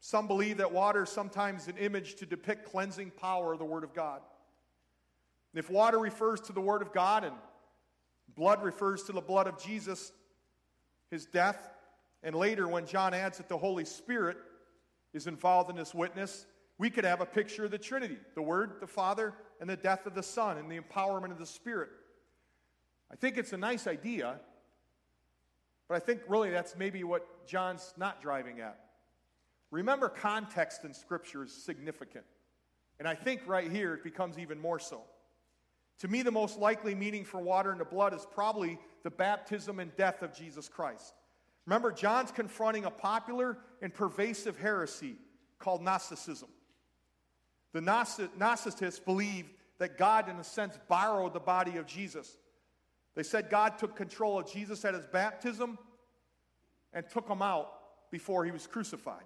some 0.00 0.26
believe 0.26 0.58
that 0.58 0.72
water 0.72 1.04
is 1.04 1.10
sometimes 1.10 1.68
an 1.68 1.76
image 1.76 2.16
to 2.16 2.26
depict 2.26 2.70
cleansing 2.70 3.12
power 3.12 3.52
of 3.52 3.58
the 3.58 3.64
Word 3.64 3.84
of 3.84 3.94
God. 3.94 4.20
If 5.54 5.70
water 5.70 5.98
refers 5.98 6.40
to 6.42 6.52
the 6.52 6.60
Word 6.60 6.82
of 6.82 6.92
God 6.92 7.24
and 7.24 7.34
blood 8.34 8.62
refers 8.62 9.02
to 9.04 9.12
the 9.12 9.20
blood 9.20 9.46
of 9.46 9.62
Jesus, 9.62 10.12
his 11.10 11.26
death, 11.26 11.70
and 12.22 12.34
later 12.34 12.68
when 12.68 12.86
John 12.86 13.14
adds 13.14 13.38
that 13.38 13.48
the 13.48 13.58
Holy 13.58 13.84
Spirit 13.84 14.36
is 15.12 15.26
involved 15.26 15.70
in 15.70 15.76
this 15.76 15.94
witness, 15.94 16.46
we 16.80 16.88
could 16.88 17.04
have 17.04 17.20
a 17.20 17.26
picture 17.26 17.66
of 17.66 17.70
the 17.70 17.78
Trinity 17.78 18.16
the 18.34 18.40
Word, 18.40 18.80
the 18.80 18.86
Father, 18.86 19.34
and 19.60 19.68
the 19.68 19.76
death 19.76 20.06
of 20.06 20.14
the 20.14 20.22
Son, 20.22 20.56
and 20.56 20.72
the 20.72 20.80
empowerment 20.80 21.30
of 21.30 21.38
the 21.38 21.44
Spirit. 21.44 21.90
I 23.12 23.16
think 23.16 23.36
it's 23.36 23.52
a 23.52 23.58
nice 23.58 23.86
idea, 23.86 24.40
but 25.88 25.96
I 25.96 25.98
think 26.00 26.22
really 26.26 26.48
that's 26.48 26.74
maybe 26.78 27.04
what 27.04 27.46
John's 27.46 27.92
not 27.98 28.22
driving 28.22 28.60
at. 28.60 28.80
Remember, 29.70 30.08
context 30.08 30.84
in 30.84 30.94
Scripture 30.94 31.44
is 31.44 31.52
significant. 31.52 32.24
And 32.98 33.06
I 33.06 33.14
think 33.14 33.42
right 33.46 33.70
here 33.70 33.92
it 33.92 34.02
becomes 34.02 34.38
even 34.38 34.58
more 34.58 34.78
so. 34.78 35.02
To 35.98 36.08
me, 36.08 36.22
the 36.22 36.30
most 36.30 36.58
likely 36.58 36.94
meaning 36.94 37.26
for 37.26 37.42
water 37.42 37.72
and 37.72 37.80
the 37.80 37.84
blood 37.84 38.14
is 38.14 38.26
probably 38.32 38.78
the 39.02 39.10
baptism 39.10 39.80
and 39.80 39.94
death 39.96 40.22
of 40.22 40.34
Jesus 40.34 40.66
Christ. 40.66 41.12
Remember, 41.66 41.92
John's 41.92 42.32
confronting 42.32 42.86
a 42.86 42.90
popular 42.90 43.58
and 43.82 43.92
pervasive 43.92 44.56
heresy 44.56 45.16
called 45.58 45.82
Gnosticism. 45.82 46.48
The 47.72 47.80
Gnosticists 47.80 49.04
believed 49.04 49.50
that 49.78 49.96
God, 49.96 50.28
in 50.28 50.36
a 50.36 50.44
sense, 50.44 50.78
borrowed 50.88 51.32
the 51.32 51.40
body 51.40 51.76
of 51.76 51.86
Jesus. 51.86 52.36
They 53.14 53.22
said 53.22 53.50
God 53.50 53.78
took 53.78 53.96
control 53.96 54.38
of 54.38 54.50
Jesus 54.50 54.84
at 54.84 54.94
his 54.94 55.06
baptism 55.06 55.78
and 56.92 57.08
took 57.08 57.28
him 57.28 57.42
out 57.42 58.10
before 58.10 58.44
he 58.44 58.50
was 58.50 58.66
crucified. 58.66 59.24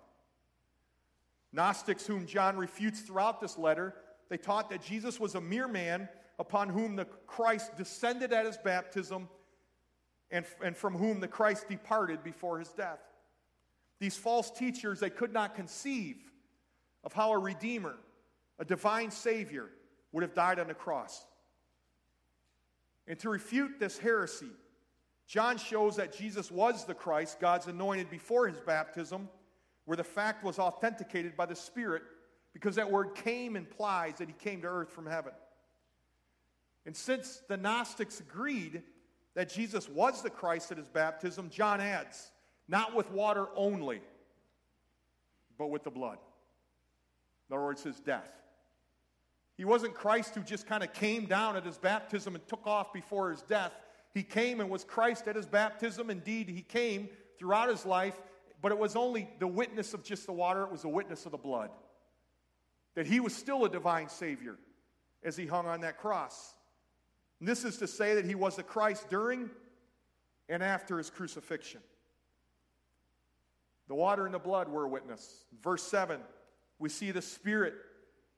Gnostics, 1.52 2.06
whom 2.06 2.26
John 2.26 2.56
refutes 2.56 3.00
throughout 3.00 3.40
this 3.40 3.56
letter, 3.56 3.94
they 4.28 4.36
taught 4.36 4.70
that 4.70 4.82
Jesus 4.82 5.20
was 5.20 5.34
a 5.34 5.40
mere 5.40 5.68
man 5.68 6.08
upon 6.38 6.68
whom 6.68 6.96
the 6.96 7.04
Christ 7.04 7.76
descended 7.76 8.32
at 8.32 8.46
his 8.46 8.58
baptism 8.58 9.28
and, 10.30 10.44
and 10.62 10.76
from 10.76 10.96
whom 10.96 11.20
the 11.20 11.28
Christ 11.28 11.68
departed 11.68 12.24
before 12.24 12.58
his 12.58 12.70
death. 12.70 12.98
These 14.00 14.16
false 14.16 14.50
teachers, 14.50 15.00
they 15.00 15.10
could 15.10 15.32
not 15.32 15.54
conceive 15.54 16.16
of 17.04 17.12
how 17.12 17.32
a 17.32 17.38
Redeemer, 17.38 17.94
a 18.58 18.64
divine 18.64 19.10
Savior, 19.10 19.70
would 20.12 20.22
have 20.22 20.34
died 20.34 20.58
on 20.58 20.68
the 20.68 20.74
cross. 20.74 21.26
And 23.06 23.18
to 23.18 23.28
refute 23.28 23.80
this 23.80 23.98
heresy, 23.98 24.50
John 25.26 25.58
shows 25.58 25.96
that 25.96 26.16
Jesus 26.16 26.50
was 26.50 26.84
the 26.84 26.94
Christ, 26.94 27.40
God's 27.40 27.66
anointed 27.66 28.10
before 28.10 28.46
his 28.46 28.60
baptism 28.60 29.28
where 29.84 29.96
the 29.96 30.04
fact 30.04 30.44
was 30.44 30.58
authenticated 30.58 31.36
by 31.36 31.46
the 31.46 31.56
Spirit 31.56 32.02
because 32.52 32.76
that 32.76 32.90
word 32.90 33.14
came 33.14 33.56
implies 33.56 34.18
that 34.18 34.28
he 34.28 34.34
came 34.34 34.62
to 34.62 34.68
earth 34.68 34.90
from 34.90 35.06
heaven. 35.06 35.32
And 36.86 36.96
since 36.96 37.42
the 37.48 37.56
Gnostics 37.56 38.20
agreed 38.20 38.82
that 39.34 39.52
Jesus 39.52 39.88
was 39.88 40.22
the 40.22 40.30
Christ 40.30 40.70
at 40.70 40.78
his 40.78 40.88
baptism, 40.88 41.50
John 41.50 41.80
adds, 41.80 42.30
not 42.68 42.94
with 42.94 43.10
water 43.10 43.46
only, 43.56 44.00
but 45.58 45.68
with 45.68 45.84
the 45.84 45.90
blood. 45.90 46.18
In 47.48 47.56
other 47.56 47.64
words, 47.64 47.82
his 47.82 48.00
death. 48.00 48.30
He 49.56 49.64
wasn't 49.64 49.94
Christ 49.94 50.34
who 50.34 50.42
just 50.42 50.66
kind 50.66 50.82
of 50.82 50.92
came 50.92 51.26
down 51.26 51.56
at 51.56 51.64
his 51.64 51.78
baptism 51.78 52.34
and 52.34 52.46
took 52.48 52.66
off 52.66 52.92
before 52.92 53.30
his 53.30 53.42
death. 53.42 53.72
He 54.12 54.22
came 54.22 54.60
and 54.60 54.68
was 54.68 54.84
Christ 54.84 55.28
at 55.28 55.36
his 55.36 55.46
baptism. 55.46 56.10
Indeed, 56.10 56.48
he 56.48 56.62
came 56.62 57.08
throughout 57.38 57.68
his 57.68 57.86
life 57.86 58.18
but 58.64 58.72
it 58.72 58.78
was 58.78 58.96
only 58.96 59.28
the 59.40 59.46
witness 59.46 59.92
of 59.92 60.02
just 60.02 60.24
the 60.24 60.32
water, 60.32 60.62
it 60.62 60.72
was 60.72 60.80
the 60.80 60.88
witness 60.88 61.26
of 61.26 61.32
the 61.32 61.36
blood. 61.36 61.68
That 62.94 63.06
he 63.06 63.20
was 63.20 63.36
still 63.36 63.66
a 63.66 63.68
divine 63.68 64.08
Savior 64.08 64.56
as 65.22 65.36
he 65.36 65.44
hung 65.44 65.66
on 65.66 65.82
that 65.82 65.98
cross. 65.98 66.54
And 67.40 67.46
this 67.46 67.66
is 67.66 67.76
to 67.76 67.86
say 67.86 68.14
that 68.14 68.24
he 68.24 68.34
was 68.34 68.56
the 68.56 68.62
Christ 68.62 69.10
during 69.10 69.50
and 70.48 70.62
after 70.62 70.96
his 70.96 71.10
crucifixion. 71.10 71.82
The 73.88 73.94
water 73.94 74.24
and 74.24 74.34
the 74.34 74.38
blood 74.38 74.70
were 74.70 74.84
a 74.84 74.88
witness. 74.88 75.44
Verse 75.62 75.82
7, 75.82 76.18
we 76.78 76.88
see 76.88 77.10
the 77.10 77.20
Spirit. 77.20 77.74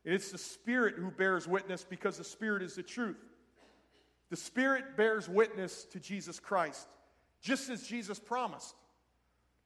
And 0.06 0.14
it's 0.14 0.30
the 0.30 0.38
Spirit 0.38 0.94
who 0.94 1.10
bears 1.10 1.48
witness 1.48 1.84
because 1.84 2.16
the 2.16 2.24
Spirit 2.24 2.62
is 2.62 2.76
the 2.76 2.82
truth. 2.82 3.18
The 4.30 4.36
Spirit 4.36 4.96
bears 4.96 5.28
witness 5.28 5.84
to 5.86 5.98
Jesus 5.98 6.38
Christ, 6.38 6.86
just 7.42 7.68
as 7.68 7.82
Jesus 7.82 8.20
promised. 8.20 8.76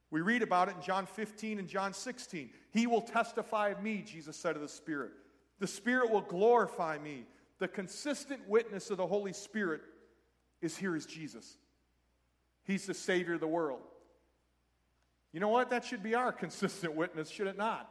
We 0.09 0.21
read 0.21 0.41
about 0.41 0.67
it 0.67 0.75
in 0.75 0.81
John 0.81 1.05
15 1.05 1.59
and 1.59 1.67
John 1.67 1.93
16. 1.93 2.49
He 2.71 2.87
will 2.87 3.01
testify 3.01 3.69
of 3.69 3.83
me, 3.83 4.03
Jesus 4.05 4.35
said 4.35 4.55
of 4.55 4.61
the 4.63 4.67
Spirit. 4.67 5.11
The 5.59 5.67
Spirit 5.67 6.09
will 6.09 6.21
glorify 6.21 6.97
me. 6.97 7.25
The 7.59 7.67
consistent 7.67 8.41
witness 8.49 8.89
of 8.89 8.97
the 8.97 9.05
Holy 9.07 9.33
Spirit 9.33 9.81
is 10.59 10.75
here 10.75 10.95
is 10.95 11.05
Jesus. 11.05 11.57
He's 12.63 12.87
the 12.87 12.95
Savior 12.95 13.35
of 13.35 13.39
the 13.41 13.47
world. 13.47 13.81
You 15.33 15.39
know 15.39 15.49
what? 15.49 15.69
That 15.69 15.85
should 15.85 16.01
be 16.01 16.15
our 16.15 16.31
consistent 16.31 16.95
witness, 16.95 17.29
should 17.29 17.47
it 17.47 17.57
not? 17.57 17.89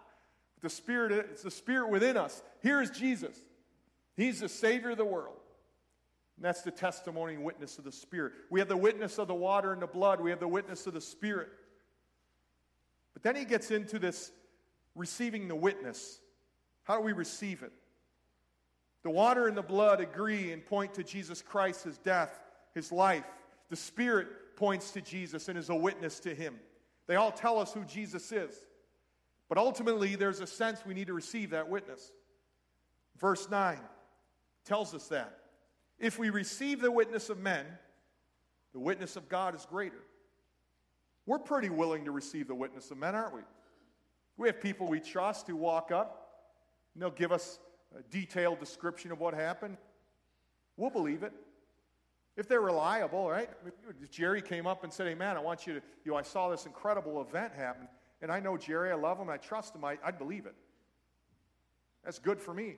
The 0.63 0.71
Spirit, 0.71 1.13
it's 1.31 1.43
the 1.43 1.51
Spirit 1.51 1.91
within 1.91 2.17
us. 2.17 2.43
Here 2.63 2.81
is 2.83 2.91
Jesus. 2.91 3.37
He's 4.17 4.41
the 4.41 4.49
Savior 4.49 4.91
of 4.91 4.99
the 4.99 5.05
world. 5.05 5.37
And 6.37 6.45
that's 6.45 6.63
the 6.63 6.71
testimony 6.71 7.35
and 7.35 7.45
witness 7.45 7.79
of 7.79 7.85
the 7.85 7.93
Spirit. 7.93 8.33
We 8.51 8.61
have 8.61 8.69
the 8.69 8.77
witness 8.77 9.19
of 9.19 9.29
the 9.29 9.35
water 9.35 9.73
and 9.73 9.81
the 9.81 9.87
blood. 9.87 10.21
We 10.21 10.31
have 10.31 10.41
the 10.41 10.49
witness 10.49 10.87
of 10.87 10.95
the 10.95 11.01
Spirit. 11.01 11.49
But 13.15 13.23
then 13.23 13.37
he 13.37 13.45
gets 13.45 13.71
into 13.71 13.99
this 13.99 14.33
receiving 14.95 15.49
the 15.49 15.55
witness. 15.55 16.21
How 16.85 16.97
do 16.97 17.03
we 17.03 17.13
receive 17.13 17.63
it? 17.63 17.73
The 19.03 19.11
water 19.11 19.49
and 19.49 19.57
the 19.57 19.63
blood 19.63 20.01
agree 20.01 20.53
and 20.53 20.65
point 20.65 20.95
to 20.95 21.03
Jesus 21.03 21.41
Christ, 21.41 21.85
his 21.85 21.99
death, 21.99 22.41
his 22.75 22.93
life. 22.93 23.25
The 23.71 23.77
Spirit 23.77 24.29
points 24.57 24.91
to 24.93 25.01
Jesus 25.01 25.49
and 25.49 25.59
is 25.59 25.71
a 25.71 25.75
witness 25.75 26.21
to 26.21 26.35
him. 26.35 26.57
They 27.07 27.17
all 27.17 27.33
tell 27.33 27.59
us 27.59 27.73
who 27.73 27.85
Jesus 27.85 28.31
is. 28.31 28.55
But 29.51 29.59
ultimately, 29.59 30.15
there's 30.15 30.41
a 30.41 30.47
sense 30.47 30.87
we 30.87 30.95
need 30.95 31.09
to 31.09 31.13
receive 31.13 31.51
that 31.51 31.69
witness. 31.69 32.13
Verse 33.19 33.51
9 33.51 33.79
tells 34.65 34.95
us 34.95 35.09
that. 35.09 35.41
If 35.99 36.19
we 36.21 36.31
receive 36.31 36.81
the 36.81 36.91
witness 36.91 37.29
of 37.31 37.39
men, 37.39 37.67
the 38.73 38.79
witness 38.79 39.17
of 39.17 39.29
God 39.29 39.57
is 39.57 39.67
greater. 39.67 40.05
We're 41.27 41.41
pretty 41.41 41.69
willing 41.69 42.05
to 42.05 42.13
receive 42.13 42.47
the 42.47 42.55
witness 42.55 42.93
of 42.93 42.99
men, 42.99 43.17
aren't 43.17 43.35
we? 43.35 43.41
We 44.37 44.47
have 44.47 44.61
people 44.61 44.87
we 44.87 45.01
trust 45.01 45.49
who 45.49 45.57
walk 45.57 45.91
up 45.91 46.29
and 46.95 47.03
they'll 47.03 47.11
give 47.11 47.33
us 47.33 47.59
a 47.99 48.03
detailed 48.05 48.61
description 48.61 49.11
of 49.11 49.19
what 49.19 49.35
happened. 49.35 49.77
We'll 50.77 50.91
believe 50.91 51.25
it. 51.25 51.33
If 52.37 52.49
they're 52.49 52.61
reliable, 52.61 53.29
right? 53.29 53.51
If 54.01 54.11
Jerry 54.11 54.41
came 54.41 54.69
up 54.69 54.85
and 54.85 54.93
said, 54.93 55.09
Hey, 55.09 55.15
man, 55.15 55.37
I 55.37 55.41
want 55.41 55.67
you 55.67 55.75
to, 55.75 55.83
you 56.05 56.13
know, 56.13 56.17
I 56.17 56.23
saw 56.23 56.49
this 56.49 56.67
incredible 56.67 57.21
event 57.21 57.53
happen, 57.53 57.89
and 58.23 58.31
I 58.31 58.41
know 58.41 58.57
Jerry, 58.57 58.91
I 58.91 58.95
love 58.95 59.19
him, 59.19 59.29
I 59.31 59.37
trust 59.37 59.75
him, 59.75 59.85
I, 59.85 59.99
I'd 60.05 60.19
believe 60.19 60.47
it. 60.47 60.55
That's 62.05 62.19
good 62.19 62.41
for 62.41 62.55
me. 62.55 62.77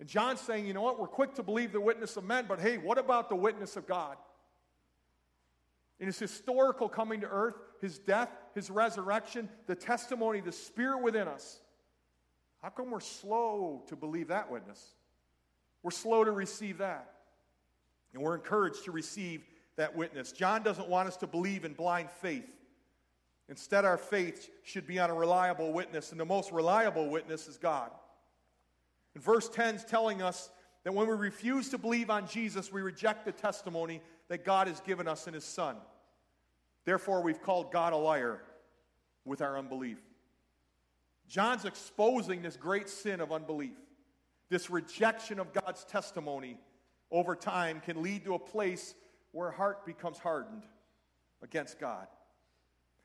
And 0.00 0.08
John's 0.08 0.40
saying, 0.40 0.66
you 0.66 0.74
know 0.74 0.82
what? 0.82 0.98
We're 0.98 1.06
quick 1.06 1.34
to 1.34 1.42
believe 1.42 1.72
the 1.72 1.80
witness 1.80 2.16
of 2.16 2.24
men, 2.24 2.46
but 2.48 2.60
hey, 2.60 2.78
what 2.78 2.98
about 2.98 3.28
the 3.28 3.36
witness 3.36 3.76
of 3.76 3.86
God? 3.86 4.16
in 6.02 6.06
his 6.06 6.18
historical 6.18 6.88
coming 6.88 7.20
to 7.20 7.28
earth, 7.28 7.54
his 7.80 7.96
death, 7.96 8.28
his 8.56 8.70
resurrection, 8.70 9.48
the 9.68 9.74
testimony, 9.76 10.40
the 10.40 10.50
spirit 10.50 11.00
within 11.00 11.28
us. 11.28 11.60
How 12.60 12.70
come 12.70 12.90
we're 12.90 12.98
slow 12.98 13.84
to 13.86 13.94
believe 13.94 14.26
that 14.26 14.50
witness? 14.50 14.84
We're 15.84 15.92
slow 15.92 16.24
to 16.24 16.32
receive 16.32 16.78
that. 16.78 17.08
And 18.12 18.20
we're 18.20 18.34
encouraged 18.34 18.84
to 18.86 18.90
receive 18.90 19.44
that 19.76 19.94
witness. 19.94 20.32
John 20.32 20.64
doesn't 20.64 20.88
want 20.88 21.06
us 21.06 21.16
to 21.18 21.28
believe 21.28 21.64
in 21.64 21.72
blind 21.72 22.10
faith. 22.10 22.50
Instead, 23.48 23.84
our 23.84 23.98
faith 23.98 24.50
should 24.62 24.86
be 24.86 24.98
on 24.98 25.10
a 25.10 25.14
reliable 25.14 25.72
witness, 25.72 26.10
and 26.10 26.20
the 26.20 26.24
most 26.24 26.52
reliable 26.52 27.08
witness 27.08 27.48
is 27.48 27.58
God. 27.58 27.90
And 29.14 29.22
verse 29.22 29.48
10 29.48 29.76
is 29.76 29.84
telling 29.84 30.22
us 30.22 30.50
that 30.84 30.94
when 30.94 31.06
we 31.06 31.14
refuse 31.14 31.68
to 31.70 31.78
believe 31.78 32.10
on 32.10 32.26
Jesus, 32.26 32.72
we 32.72 32.80
reject 32.80 33.24
the 33.24 33.32
testimony 33.32 34.00
that 34.28 34.44
God 34.44 34.68
has 34.68 34.80
given 34.80 35.06
us 35.06 35.26
in 35.26 35.34
His 35.34 35.44
Son. 35.44 35.76
Therefore, 36.84 37.22
we've 37.22 37.42
called 37.42 37.72
God 37.72 37.92
a 37.92 37.96
liar 37.96 38.40
with 39.24 39.42
our 39.42 39.58
unbelief. 39.58 39.98
John's 41.28 41.64
exposing 41.64 42.42
this 42.42 42.56
great 42.56 42.88
sin 42.88 43.20
of 43.20 43.32
unbelief. 43.32 43.76
This 44.48 44.68
rejection 44.68 45.38
of 45.38 45.52
God's 45.52 45.84
testimony 45.84 46.58
over 47.10 47.36
time 47.36 47.80
can 47.80 48.02
lead 48.02 48.24
to 48.24 48.34
a 48.34 48.38
place 48.38 48.94
where 49.30 49.50
heart 49.50 49.86
becomes 49.86 50.18
hardened 50.18 50.64
against 51.42 51.78
God. 51.78 52.06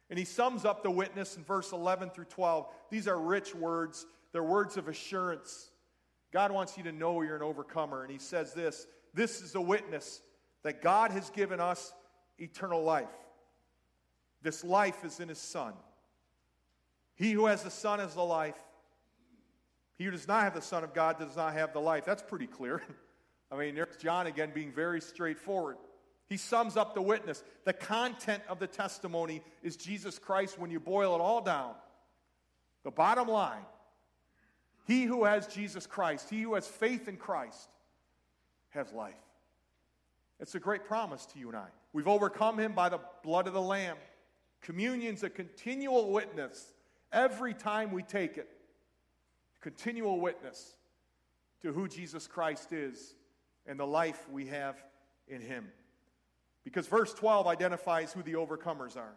And 0.10 0.18
he 0.18 0.26
sums 0.26 0.64
up 0.64 0.84
the 0.84 0.92
witness 0.92 1.36
in 1.36 1.44
verse 1.44 1.72
11 1.72 2.12
through 2.12 2.26
12. 2.26 2.68
These 2.90 3.08
are 3.08 3.20
rich 3.20 3.54
words, 3.54 4.06
they're 4.32 4.44
words 4.44 4.78
of 4.78 4.88
assurance. 4.88 5.72
God 6.32 6.52
wants 6.52 6.78
you 6.78 6.84
to 6.84 6.92
know 6.92 7.22
you're 7.22 7.36
an 7.36 7.42
overcomer. 7.42 8.04
And 8.04 8.12
he 8.12 8.20
says 8.20 8.54
this 8.54 8.88
this 9.14 9.42
is 9.42 9.56
a 9.56 9.62
witness 9.62 10.22
that 10.64 10.82
God 10.82 11.12
has 11.12 11.30
given 11.30 11.60
us 11.60 11.94
eternal 12.38 12.84
life. 12.84 13.08
This 14.42 14.64
life 14.64 15.04
is 15.04 15.20
in 15.20 15.30
his 15.30 15.40
Son. 15.40 15.74
He 17.16 17.32
who 17.32 17.48
has 17.48 17.64
the 17.64 17.72
Son 17.72 18.00
has 18.00 18.14
the 18.14 18.24
life. 18.24 18.58
He 19.98 20.04
who 20.04 20.12
does 20.12 20.28
not 20.28 20.44
have 20.44 20.54
the 20.54 20.62
Son 20.62 20.84
of 20.84 20.94
God 20.94 21.18
does 21.18 21.36
not 21.36 21.54
have 21.54 21.74
the 21.74 21.82
life. 21.82 22.06
That's 22.06 22.22
pretty 22.22 22.48
clear. 22.48 22.84
I 23.52 23.58
mean, 23.58 23.76
there's 23.76 23.98
John 23.98 24.28
again 24.28 24.52
being 24.54 24.72
very 24.72 25.02
straightforward. 25.02 25.78
He 26.28 26.38
sums 26.38 26.76
up 26.76 26.94
the 26.94 27.02
witness. 27.02 27.44
The 27.64 27.74
content 27.74 28.44
of 28.50 28.60
the 28.60 28.68
testimony 28.68 29.42
is 29.64 29.78
Jesus 29.78 30.20
Christ 30.20 30.60
when 30.60 30.70
you 30.70 30.80
boil 30.80 31.16
it 31.16 31.22
all 31.22 31.42
down. 31.42 31.74
The 32.84 32.92
bottom 32.92 33.28
line 33.28 33.66
he 34.88 35.04
who 35.04 35.26
has 35.26 35.48
Jesus 35.48 35.86
Christ, 35.86 36.30
he 36.30 36.42
who 36.42 36.56
has 36.56 36.66
faith 36.66 37.10
in 37.10 37.18
Christ, 37.18 37.70
has 38.70 38.94
life. 38.94 39.14
It's 40.40 40.56
a 40.56 40.60
great 40.60 40.86
promise 40.86 41.26
to 41.28 41.40
you 41.40 41.50
and 41.50 41.58
I. 41.58 41.68
We've 41.92 42.08
overcome 42.08 42.58
him 42.58 42.72
by 42.72 42.88
the 42.88 43.02
blood 43.22 43.48
of 43.48 43.54
the 43.54 43.62
Lamb. 43.62 43.98
Communion's 44.62 45.24
a 45.24 45.30
continual 45.30 46.12
witness 46.12 46.74
every 47.12 47.54
time 47.54 47.92
we 47.92 48.02
take 48.02 48.38
it. 48.38 48.48
Continual 49.60 50.22
witness 50.22 50.76
to 51.62 51.74
who 51.74 51.90
Jesus 51.90 52.26
Christ 52.26 52.72
is 52.72 53.16
and 53.66 53.78
the 53.78 53.88
life 53.88 54.30
we 54.32 54.46
have 54.48 54.82
in 55.28 55.42
him. 55.42 55.68
Because 56.68 56.86
verse 56.86 57.14
12 57.14 57.48
identifies 57.48 58.12
who 58.12 58.22
the 58.22 58.34
overcomers 58.34 58.98
are 58.98 59.16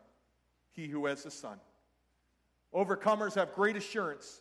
he 0.71 0.87
who 0.87 1.07
has 1.07 1.25
the 1.25 1.33
Son. 1.33 1.59
Overcomers 2.73 3.35
have 3.35 3.53
great 3.57 3.75
assurance, 3.75 4.41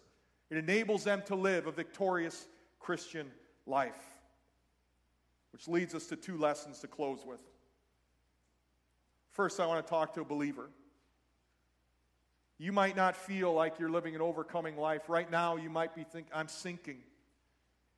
it 0.52 0.58
enables 0.58 1.06
them 1.06 1.24
to 1.26 1.34
live 1.34 1.66
a 1.66 1.72
victorious 1.72 2.48
Christian 2.80 3.32
life. 3.66 4.00
Which 5.54 5.68
leads 5.68 5.96
us 5.96 6.06
to 6.06 6.16
two 6.16 6.38
lessons 6.38 6.82
to 6.82 6.88
close 6.88 7.26
with. 7.26 7.42
First, 9.32 9.60
I 9.60 9.66
want 9.66 9.84
to 9.84 9.90
talk 9.90 10.14
to 10.14 10.22
a 10.22 10.26
believer. 10.26 10.70
You 12.60 12.72
might 12.72 12.96
not 12.96 13.16
feel 13.16 13.52
like 13.52 13.80
you're 13.80 13.90
living 13.90 14.14
an 14.14 14.22
overcoming 14.22 14.78
life. 14.78 15.10
Right 15.10 15.32
now, 15.32 15.56
you 15.56 15.72
might 15.72 15.96
be 15.96 16.04
thinking, 16.04 16.32
I'm 16.32 16.48
sinking. 16.48 17.00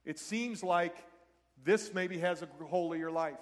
It 0.05 0.19
seems 0.19 0.63
like 0.63 0.95
this 1.65 1.93
maybe 1.93 2.17
has 2.19 2.41
a 2.41 2.47
hold 2.63 2.93
of 2.93 2.99
your 2.99 3.11
life. 3.11 3.35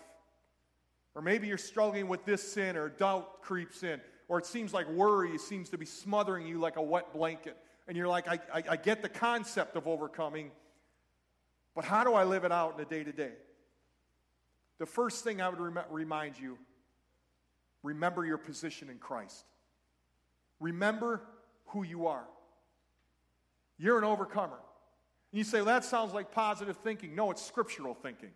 Or 1.20 1.22
maybe 1.22 1.48
you're 1.48 1.58
struggling 1.58 2.08
with 2.08 2.24
this 2.24 2.42
sin 2.42 2.78
or 2.78 2.88
doubt 2.88 3.42
creeps 3.42 3.84
in. 3.84 4.00
Or 4.30 4.40
it 4.40 4.46
seems 4.46 4.74
like 4.74 4.88
worry 4.88 5.38
seems 5.38 5.68
to 5.72 5.78
be 5.78 5.86
smothering 5.86 6.48
you 6.48 6.60
like 6.60 6.78
a 6.78 6.82
wet 6.82 7.12
blanket. 7.12 7.58
And 7.90 7.98
you're 7.98 8.08
like, 8.08 8.30
I, 8.30 8.40
I, 8.54 8.64
I 8.70 8.76
get 8.78 9.02
the 9.02 9.10
concept 9.10 9.76
of 9.76 9.86
overcoming, 9.86 10.52
but 11.76 11.84
how 11.84 12.06
do 12.06 12.14
I 12.14 12.24
live 12.24 12.46
it 12.46 12.54
out 12.54 12.72
in 12.72 12.78
the 12.78 12.86
day 12.86 13.04
to 13.04 13.12
day? 13.12 13.34
The 14.78 14.86
first 14.86 15.26
thing 15.26 15.42
I 15.42 15.50
would 15.50 15.60
rem- 15.60 15.84
remind 15.90 16.40
you 16.40 16.58
remember 17.84 18.26
your 18.26 18.38
position 18.38 18.90
in 18.90 18.98
Christ. 18.98 19.44
Remember 20.62 21.22
who 21.66 21.84
you 21.84 22.08
are. 22.08 22.28
You're 23.78 23.98
an 23.98 24.06
overcomer. 24.06 24.60
And 25.34 25.38
you 25.38 25.44
say, 25.44 25.58
well, 25.58 25.66
that 25.66 25.84
sounds 25.84 26.14
like 26.14 26.32
positive 26.32 26.78
thinking. 26.78 27.14
No, 27.14 27.30
it's 27.30 27.46
scriptural 27.46 27.94
thinking. 27.94 28.32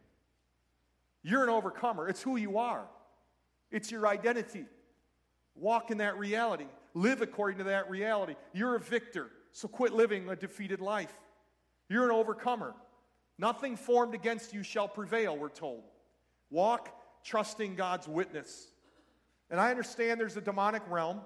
You're 1.23 1.43
an 1.43 1.49
overcomer. 1.49 2.07
It's 2.07 2.21
who 2.21 2.35
you 2.35 2.57
are, 2.57 2.85
it's 3.71 3.91
your 3.91 4.07
identity. 4.07 4.65
Walk 5.55 5.91
in 5.91 5.99
that 5.99 6.17
reality, 6.17 6.65
live 6.95 7.21
according 7.21 7.59
to 7.59 7.65
that 7.65 7.89
reality. 7.89 8.35
You're 8.53 8.75
a 8.75 8.79
victor, 8.79 9.29
so 9.51 9.67
quit 9.67 9.93
living 9.93 10.27
a 10.29 10.35
defeated 10.35 10.81
life. 10.81 11.13
You're 11.89 12.05
an 12.05 12.11
overcomer. 12.11 12.73
Nothing 13.37 13.75
formed 13.75 14.15
against 14.15 14.53
you 14.53 14.63
shall 14.63 14.87
prevail, 14.87 15.37
we're 15.37 15.49
told. 15.49 15.83
Walk 16.49 16.89
trusting 17.23 17.75
God's 17.75 18.07
witness. 18.07 18.67
And 19.49 19.59
I 19.59 19.69
understand 19.69 20.19
there's 20.19 20.37
a 20.37 20.41
demonic 20.41 20.81
realm. 20.89 21.21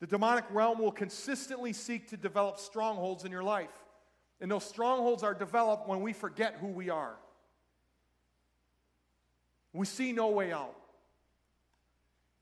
The 0.00 0.06
demonic 0.06 0.44
realm 0.50 0.78
will 0.78 0.92
consistently 0.92 1.72
seek 1.72 2.08
to 2.08 2.16
develop 2.16 2.58
strongholds 2.58 3.24
in 3.24 3.32
your 3.32 3.42
life. 3.42 3.70
And 4.40 4.50
those 4.50 4.64
strongholds 4.64 5.22
are 5.22 5.34
developed 5.34 5.88
when 5.88 6.00
we 6.00 6.12
forget 6.12 6.56
who 6.60 6.68
we 6.68 6.88
are. 6.88 7.16
We 9.72 9.86
see 9.86 10.12
no 10.12 10.28
way 10.28 10.52
out. 10.52 10.76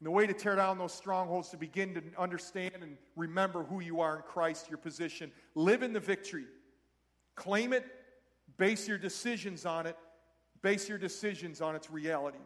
And 0.01 0.07
the 0.07 0.11
way 0.11 0.27
to 0.27 0.33
tear 0.33 0.57
down 0.57 0.79
those 0.79 0.93
strongholds, 0.93 1.49
to 1.51 1.57
begin 1.57 1.95
to 1.95 2.03
understand 2.17 2.75
and 2.81 2.97
remember 3.17 3.65
who 3.65 3.81
you 3.81 4.01
are 4.01 4.17
in 4.17 4.23
Christ, 4.23 4.69
your 4.69 4.79
position. 4.79 5.33
Live 5.55 5.83
in 5.83 5.93
the 5.93 6.01
victory. 6.01 6.47
Claim 7.35 7.73
it, 7.73 7.85
base 8.57 8.87
your 8.87 8.99
decisions 8.99 9.67
on 9.67 9.87
it, 9.87 9.97
base 10.63 10.89
your 10.89 10.99
decisions 10.99 11.61
on 11.61 11.75
its 11.75 11.91
reality. 11.91 12.39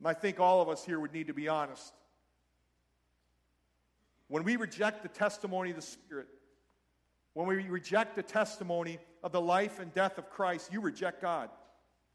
And 0.00 0.08
I 0.08 0.12
think 0.12 0.40
all 0.40 0.60
of 0.60 0.68
us 0.68 0.84
here 0.84 0.98
would 0.98 1.12
need 1.12 1.28
to 1.28 1.34
be 1.34 1.48
honest. 1.48 1.94
When 4.28 4.42
we 4.42 4.56
reject 4.56 5.02
the 5.02 5.08
testimony 5.08 5.70
of 5.70 5.76
the 5.76 5.82
Spirit, 5.82 6.26
when 7.34 7.46
we 7.46 7.68
reject 7.68 8.16
the 8.16 8.22
testimony 8.22 8.98
of 9.22 9.30
the 9.32 9.40
life 9.40 9.78
and 9.78 9.94
death 9.94 10.18
of 10.18 10.30
Christ, 10.30 10.72
you 10.72 10.80
reject 10.80 11.22
God 11.22 11.48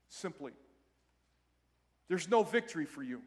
simply. 0.10 0.52
There's 2.08 2.28
no 2.28 2.44
victory 2.44 2.86
for 2.86 3.04
you. 3.04 3.22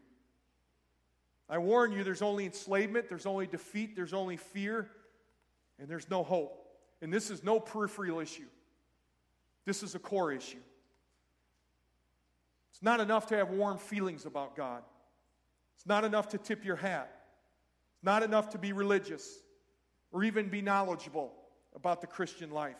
I 1.49 1.57
warn 1.57 1.91
you, 1.91 2.03
there's 2.03 2.21
only 2.21 2.45
enslavement, 2.45 3.09
there's 3.09 3.25
only 3.25 3.47
defeat, 3.47 3.95
there's 3.95 4.13
only 4.13 4.37
fear, 4.37 4.89
and 5.79 5.87
there's 5.89 6.09
no 6.09 6.23
hope. 6.23 6.59
And 7.01 7.11
this 7.11 7.29
is 7.29 7.43
no 7.43 7.59
peripheral 7.59 8.19
issue, 8.19 8.47
this 9.65 9.83
is 9.83 9.95
a 9.95 9.99
core 9.99 10.31
issue. 10.31 10.57
It's 12.71 12.81
not 12.81 12.99
enough 12.99 13.27
to 13.27 13.37
have 13.37 13.51
warm 13.51 13.77
feelings 13.77 14.25
about 14.25 14.55
God, 14.55 14.83
it's 15.75 15.85
not 15.85 16.03
enough 16.03 16.29
to 16.29 16.37
tip 16.37 16.65
your 16.65 16.75
hat, 16.75 17.13
it's 17.95 18.03
not 18.03 18.23
enough 18.23 18.49
to 18.51 18.57
be 18.57 18.73
religious 18.73 19.39
or 20.11 20.23
even 20.23 20.49
be 20.49 20.61
knowledgeable 20.61 21.33
about 21.75 22.01
the 22.01 22.07
Christian 22.07 22.51
life. 22.51 22.77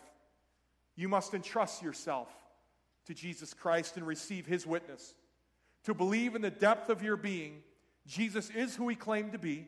You 0.95 1.09
must 1.09 1.33
entrust 1.33 1.81
yourself 1.81 2.29
to 3.05 3.13
Jesus 3.13 3.53
Christ 3.53 3.97
and 3.97 4.05
receive 4.05 4.45
his 4.45 4.65
witness. 4.65 5.13
To 5.85 5.93
believe 5.93 6.35
in 6.35 6.41
the 6.41 6.49
depth 6.49 6.89
of 6.89 7.03
your 7.03 7.17
being, 7.17 7.61
Jesus 8.07 8.49
is 8.49 8.75
who 8.75 8.87
he 8.87 8.95
claimed 8.95 9.33
to 9.33 9.37
be, 9.37 9.67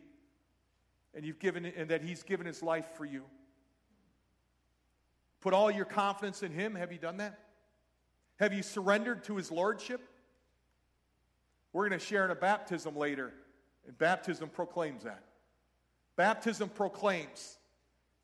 and 1.14 1.26
you've 1.26 1.40
given 1.40 1.66
and 1.66 1.90
that 1.90 2.02
he's 2.02 2.24
given 2.24 2.46
his 2.46 2.64
life 2.64 2.86
for 2.96 3.06
you. 3.06 3.24
Put 5.42 5.54
all 5.54 5.70
your 5.70 5.86
confidence 5.86 6.44
in 6.44 6.52
him. 6.52 6.76
Have 6.76 6.92
you 6.92 6.98
done 6.98 7.18
that? 7.18 7.40
Have 8.40 8.54
you 8.54 8.64
surrendered 8.64 9.24
to 9.26 9.38
his 9.38 9.52
lordship? 9.52 10.02
We're 11.72 11.88
going 11.88 12.00
to 12.00 12.06
share 12.06 12.26
in 12.26 12.32
a 12.32 12.36
baptism 12.36 12.96
later, 12.96 13.34
and 13.86 13.98
baptism 13.98 14.50
proclaims 14.50 15.04
that. 15.04 15.24
Baptism 16.16 16.70
proclaims 16.70 17.58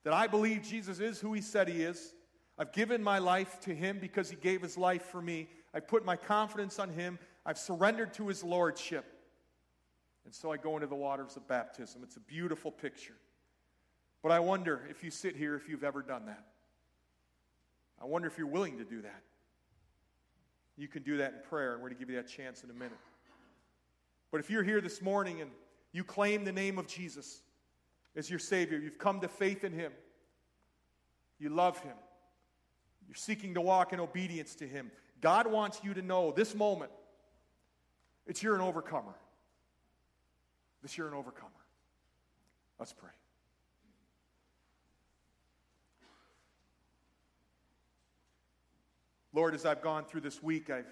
that 0.04 0.14
I 0.14 0.28
believe 0.28 0.64
Jesus 0.64 1.00
is 1.00 1.20
who 1.20 1.34
he 1.34 1.42
said 1.42 1.68
he 1.68 1.82
is. 1.82 2.14
I've 2.62 2.74
given 2.74 3.02
my 3.02 3.18
life 3.18 3.60
to 3.62 3.74
him 3.74 3.98
because 3.98 4.30
he 4.30 4.36
gave 4.36 4.62
his 4.62 4.78
life 4.78 5.06
for 5.06 5.20
me. 5.20 5.48
I 5.74 5.80
put 5.80 6.06
my 6.06 6.16
confidence 6.16 6.78
on 6.78 6.92
him. 6.92 7.18
I've 7.44 7.58
surrendered 7.58 8.14
to 8.14 8.28
his 8.28 8.44
lordship. 8.44 9.04
And 10.26 10.36
so 10.36 10.52
I 10.52 10.58
go 10.58 10.76
into 10.76 10.86
the 10.86 10.94
waters 10.94 11.36
of 11.38 11.48
baptism. 11.48 12.02
It's 12.04 12.18
a 12.18 12.20
beautiful 12.20 12.70
picture. 12.70 13.16
But 14.22 14.32
I 14.32 14.42
wonder 14.42 14.84
if 14.92 15.04
you 15.04 15.10
sit 15.10 15.36
here, 15.36 15.56
if 15.56 15.68
you've 15.68 15.84
ever 15.84 16.04
done 16.04 16.28
that. 16.28 16.46
I 18.00 18.06
wonder 18.06 18.28
if 18.28 18.38
you're 18.38 18.46
willing 18.46 18.78
to 18.78 18.84
do 18.84 19.02
that. 19.02 19.24
You 20.78 20.88
can 20.88 21.02
do 21.02 21.18
that 21.18 21.34
in 21.34 21.40
prayer, 21.50 21.74
and 21.74 21.82
we're 21.82 21.90
going 21.90 21.98
to 21.98 22.06
give 22.06 22.12
you 22.12 22.18
that 22.18 22.30
chance 22.30 22.64
in 22.64 22.70
a 22.70 22.74
minute. 22.74 23.00
But 24.30 24.40
if 24.40 24.52
you're 24.52 24.62
here 24.62 24.82
this 24.82 25.02
morning 25.02 25.42
and 25.42 25.50
you 25.94 26.04
claim 26.04 26.46
the 26.46 26.52
name 26.52 26.78
of 26.78 26.86
Jesus 26.86 27.42
as 28.16 28.30
your 28.30 28.38
Savior, 28.38 28.78
you've 28.78 29.00
come 29.00 29.20
to 29.22 29.28
faith 29.28 29.64
in 29.64 29.74
Him, 29.74 29.94
you 31.40 31.50
love 31.50 31.80
Him, 31.80 31.96
you're 33.12 33.18
seeking 33.18 33.56
to 33.56 33.62
walk 33.62 33.92
in 33.92 34.00
obedience 34.00 34.56
to 34.56 34.66
Him. 34.66 34.90
God 35.20 35.46
wants 35.46 35.82
you 35.84 35.94
to 35.94 36.02
know 36.02 36.32
this 36.32 36.56
moment 36.56 36.92
it's 38.26 38.42
you're 38.42 38.56
an 38.56 38.62
overcomer. 38.62 39.14
This 40.82 40.98
you're 40.98 41.10
an 41.10 41.14
overcomer. 41.14 41.52
Let's 42.80 42.94
pray. 42.94 43.10
Lord, 49.34 49.56
as 49.56 49.66
I've 49.66 49.82
gone 49.82 50.06
through 50.06 50.22
this 50.22 50.42
week, 50.42 50.70
I 50.70 50.84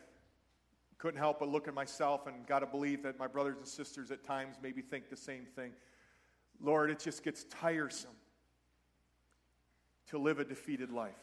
couldn't 0.97 1.19
help 1.21 1.39
but 1.39 1.47
look 1.47 1.69
at 1.69 1.73
myself 1.73 2.27
and 2.27 2.45
got 2.45 2.60
to 2.60 2.65
believe 2.65 3.01
that 3.03 3.17
my 3.17 3.27
brothers 3.27 3.55
and 3.60 3.65
sisters 3.65 4.12
at 4.12 4.25
times 4.25 4.58
maybe 4.62 4.82
think 4.82 5.10
the 5.10 5.15
same 5.15 5.45
thing. 5.55 5.71
Lord, 6.60 6.91
it 6.91 6.99
just 6.99 7.23
gets 7.23 7.45
tiresome 7.45 8.12
to 10.08 10.17
live 10.17 10.39
a 10.39 10.43
defeated 10.43 10.91
life. 10.91 11.15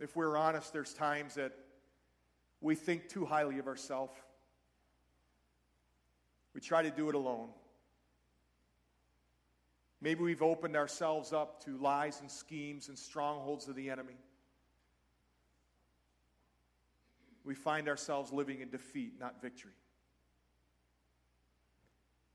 If 0.00 0.14
we're 0.14 0.36
honest, 0.36 0.72
there's 0.72 0.94
times 0.94 1.34
that 1.34 1.52
we 2.60 2.74
think 2.74 3.08
too 3.08 3.24
highly 3.24 3.58
of 3.58 3.66
ourselves. 3.66 4.12
We 6.54 6.60
try 6.60 6.82
to 6.82 6.90
do 6.90 7.08
it 7.08 7.14
alone. 7.14 7.48
Maybe 10.00 10.22
we've 10.22 10.42
opened 10.42 10.76
ourselves 10.76 11.32
up 11.32 11.64
to 11.64 11.76
lies 11.78 12.20
and 12.20 12.30
schemes 12.30 12.88
and 12.88 12.96
strongholds 12.96 13.66
of 13.68 13.74
the 13.74 13.90
enemy. 13.90 14.16
We 17.44 17.54
find 17.54 17.88
ourselves 17.88 18.32
living 18.32 18.60
in 18.60 18.70
defeat, 18.70 19.14
not 19.18 19.40
victory. 19.42 19.72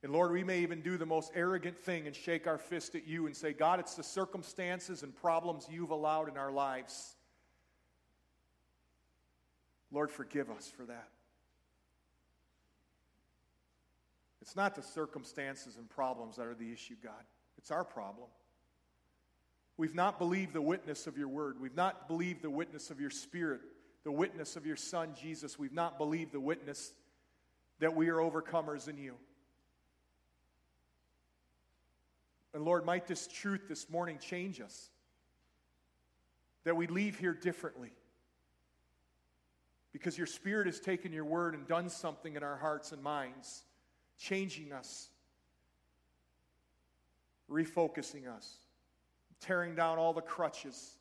And 0.01 0.11
Lord, 0.11 0.31
we 0.31 0.43
may 0.43 0.59
even 0.59 0.81
do 0.81 0.97
the 0.97 1.05
most 1.05 1.31
arrogant 1.33 1.77
thing 1.77 2.07
and 2.07 2.15
shake 2.15 2.45
our 2.45 2.57
fist 2.57 2.95
at 2.95 3.07
you 3.07 3.25
and 3.25 3.35
say, 3.35 3.53
God, 3.53 3.79
it's 3.79 3.95
the 3.95 4.03
circumstances 4.03 5.01
and 5.01 5.15
problems 5.15 5.67
you've 5.71 5.91
allowed 5.91 6.27
in 6.27 6.37
our 6.37 6.51
lives. 6.51 7.15
Lord, 9.93 10.11
forgive 10.11 10.49
us 10.49 10.71
for 10.75 10.83
that. 10.85 11.07
It's 14.41 14.55
not 14.55 14.75
the 14.75 14.81
circumstances 14.81 15.77
and 15.77 15.89
problems 15.89 16.35
that 16.35 16.47
are 16.47 16.55
the 16.55 16.73
issue, 16.73 16.95
God. 17.01 17.23
It's 17.57 17.71
our 17.71 17.85
problem. 17.85 18.27
We've 19.77 19.95
not 19.95 20.19
believed 20.19 20.53
the 20.53 20.61
witness 20.61 21.07
of 21.07 21.17
your 21.17 21.29
word. 21.29 21.61
We've 21.61 21.75
not 21.75 22.07
believed 22.07 22.41
the 22.41 22.49
witness 22.49 22.89
of 22.89 22.99
your 22.99 23.09
spirit, 23.09 23.61
the 24.03 24.11
witness 24.11 24.55
of 24.55 24.65
your 24.65 24.75
son, 24.75 25.13
Jesus. 25.19 25.57
We've 25.57 25.71
not 25.71 25.97
believed 25.97 26.33
the 26.33 26.39
witness 26.39 26.91
that 27.79 27.95
we 27.95 28.09
are 28.09 28.17
overcomers 28.17 28.87
in 28.87 28.97
you. 28.97 29.15
And 32.53 32.65
Lord, 32.65 32.85
might 32.85 33.07
this 33.07 33.27
truth 33.27 33.67
this 33.69 33.89
morning 33.89 34.19
change 34.19 34.59
us? 34.59 34.89
That 36.65 36.75
we 36.75 36.87
leave 36.87 37.17
here 37.17 37.33
differently. 37.33 37.91
Because 39.93 40.17
your 40.17 40.27
Spirit 40.27 40.65
has 40.65 40.79
taken 40.79 41.13
your 41.13 41.23
word 41.23 41.53
and 41.53 41.67
done 41.67 41.87
something 41.87 42.35
in 42.35 42.43
our 42.43 42.57
hearts 42.57 42.91
and 42.91 43.01
minds, 43.01 43.63
changing 44.17 44.73
us, 44.73 45.09
refocusing 47.49 48.27
us, 48.27 48.57
tearing 49.39 49.75
down 49.75 49.99
all 49.99 50.11
the 50.11 50.21
crutches 50.21 50.97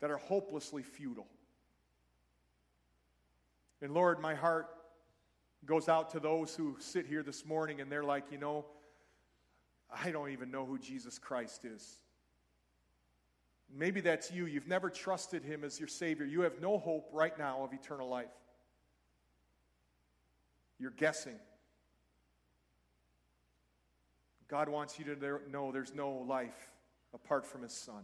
that 0.00 0.10
are 0.10 0.18
hopelessly 0.18 0.82
futile. 0.82 1.28
And 3.80 3.94
Lord, 3.94 4.20
my 4.20 4.34
heart 4.34 4.66
goes 5.64 5.88
out 5.88 6.10
to 6.10 6.20
those 6.20 6.54
who 6.54 6.76
sit 6.80 7.06
here 7.06 7.22
this 7.22 7.46
morning 7.46 7.80
and 7.80 7.90
they're 7.90 8.04
like, 8.04 8.24
you 8.32 8.38
know, 8.38 8.66
I 10.04 10.10
don't 10.10 10.30
even 10.30 10.50
know 10.50 10.66
who 10.66 10.78
Jesus 10.78 11.18
Christ 11.18 11.64
is. 11.64 12.00
Maybe 13.72 14.00
that's 14.00 14.32
you. 14.32 14.46
You've 14.46 14.66
never 14.66 14.90
trusted 14.90 15.44
him 15.44 15.62
as 15.64 15.78
your 15.78 15.88
Savior. 15.88 16.26
You 16.26 16.40
have 16.42 16.60
no 16.60 16.78
hope 16.78 17.08
right 17.12 17.36
now 17.38 17.62
of 17.62 17.72
eternal 17.72 18.08
life. 18.08 18.26
You're 20.78 20.90
guessing. 20.90 21.38
God 24.48 24.68
wants 24.68 24.98
you 24.98 25.04
to 25.04 25.40
know 25.50 25.70
there's 25.70 25.94
no 25.94 26.10
life 26.10 26.72
apart 27.14 27.46
from 27.46 27.62
his 27.62 27.72
Son. 27.72 28.02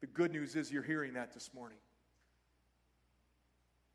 The 0.00 0.06
good 0.06 0.32
news 0.32 0.56
is 0.56 0.72
you're 0.72 0.82
hearing 0.82 1.14
that 1.14 1.32
this 1.32 1.50
morning. 1.54 1.78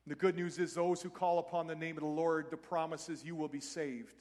The 0.07 0.15
good 0.15 0.35
news 0.35 0.59
is 0.59 0.73
those 0.73 1.01
who 1.01 1.09
call 1.09 1.39
upon 1.39 1.65
the 1.67 1.75
name 1.75 1.97
of 1.97 2.03
the 2.03 2.09
Lord, 2.09 2.51
the 2.51 2.57
promise 2.57 3.09
is 3.09 3.25
you 3.25 3.35
will 3.35 3.47
be 3.47 3.59
saved. 3.59 4.13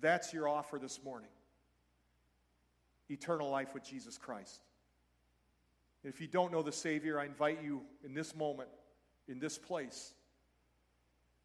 That's 0.00 0.34
your 0.34 0.48
offer 0.48 0.78
this 0.78 1.02
morning 1.02 1.28
eternal 3.12 3.50
life 3.50 3.74
with 3.74 3.84
Jesus 3.84 4.18
Christ. 4.18 4.60
If 6.04 6.20
you 6.20 6.26
don't 6.26 6.50
know 6.50 6.62
the 6.62 6.72
Savior, 6.72 7.20
I 7.20 7.26
invite 7.26 7.62
you 7.62 7.82
in 8.04 8.14
this 8.14 8.34
moment, 8.34 8.68
in 9.28 9.38
this 9.38 9.58
place, 9.58 10.14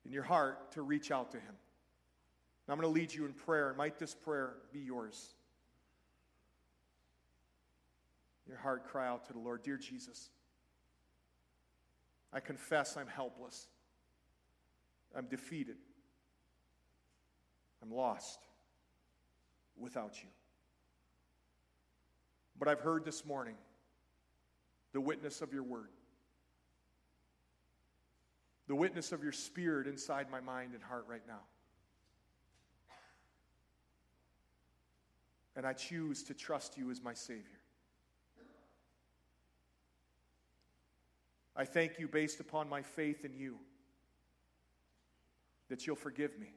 in 0.06 0.12
your 0.12 0.24
heart, 0.24 0.72
to 0.72 0.82
reach 0.82 1.12
out 1.12 1.32
to 1.32 1.38
Him. 1.38 1.54
Now, 2.68 2.74
I'm 2.74 2.82
going 2.82 2.92
to 2.92 3.00
lead 3.00 3.14
you 3.14 3.26
in 3.26 3.34
prayer, 3.34 3.70
and 3.70 3.78
might 3.78 4.00
this 4.00 4.16
prayer 4.16 4.56
be 4.74 4.80
yours. 4.80 5.36
Your 8.48 8.58
heart 8.58 8.86
cry 8.86 9.08
out 9.08 9.26
to 9.26 9.34
the 9.34 9.40
Lord 9.40 9.62
Dear 9.64 9.78
Jesus, 9.78 10.30
I 12.34 12.40
confess 12.40 12.98
I'm 12.98 13.08
helpless, 13.08 13.68
I'm 15.16 15.28
defeated, 15.28 15.78
I'm 17.84 17.92
lost 17.92 18.40
without 19.78 20.22
you. 20.24 20.30
But 22.60 22.68
I've 22.68 22.80
heard 22.80 23.06
this 23.06 23.26
morning 23.26 23.56
the 24.94 25.02
witness 25.02 25.42
of 25.42 25.54
your 25.54 25.64
word, 25.64 25.90
the 28.68 28.76
witness 28.76 29.12
of 29.12 29.24
your 29.24 29.32
spirit 29.32 29.88
inside 29.88 30.30
my 30.32 30.40
mind 30.40 30.74
and 30.74 30.84
heart 30.84 31.06
right 31.08 31.22
now. 31.28 31.42
And 35.56 35.66
I 35.66 35.74
choose 35.74 36.24
to 36.24 36.34
trust 36.34 36.78
you 36.78 36.92
as 36.92 37.02
my 37.02 37.14
Savior. 37.14 37.44
I 41.56 41.66
thank 41.66 41.98
you 41.98 42.08
based 42.08 42.40
upon 42.40 42.70
my 42.70 42.84
faith 42.84 43.26
in 43.26 43.34
you 43.34 43.58
that 45.70 45.88
you'll 45.88 45.96
forgive 45.96 46.38
me 46.40 46.54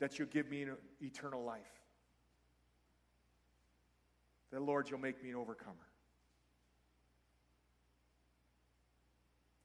that 0.00 0.18
you'll 0.18 0.28
give 0.28 0.50
me 0.50 0.66
eternal 1.00 1.44
life. 1.44 1.79
That, 4.52 4.62
Lord, 4.62 4.90
you'll 4.90 4.98
make 4.98 5.22
me 5.22 5.30
an 5.30 5.36
overcomer. 5.36 5.76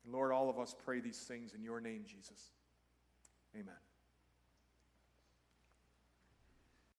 And 0.03 0.13
Lord, 0.13 0.31
all 0.31 0.49
of 0.49 0.59
us 0.59 0.75
pray 0.85 0.99
these 0.99 1.17
things 1.17 1.53
in 1.53 1.63
your 1.63 1.81
name, 1.81 2.03
Jesus. 2.05 2.51
Amen. 3.55 3.84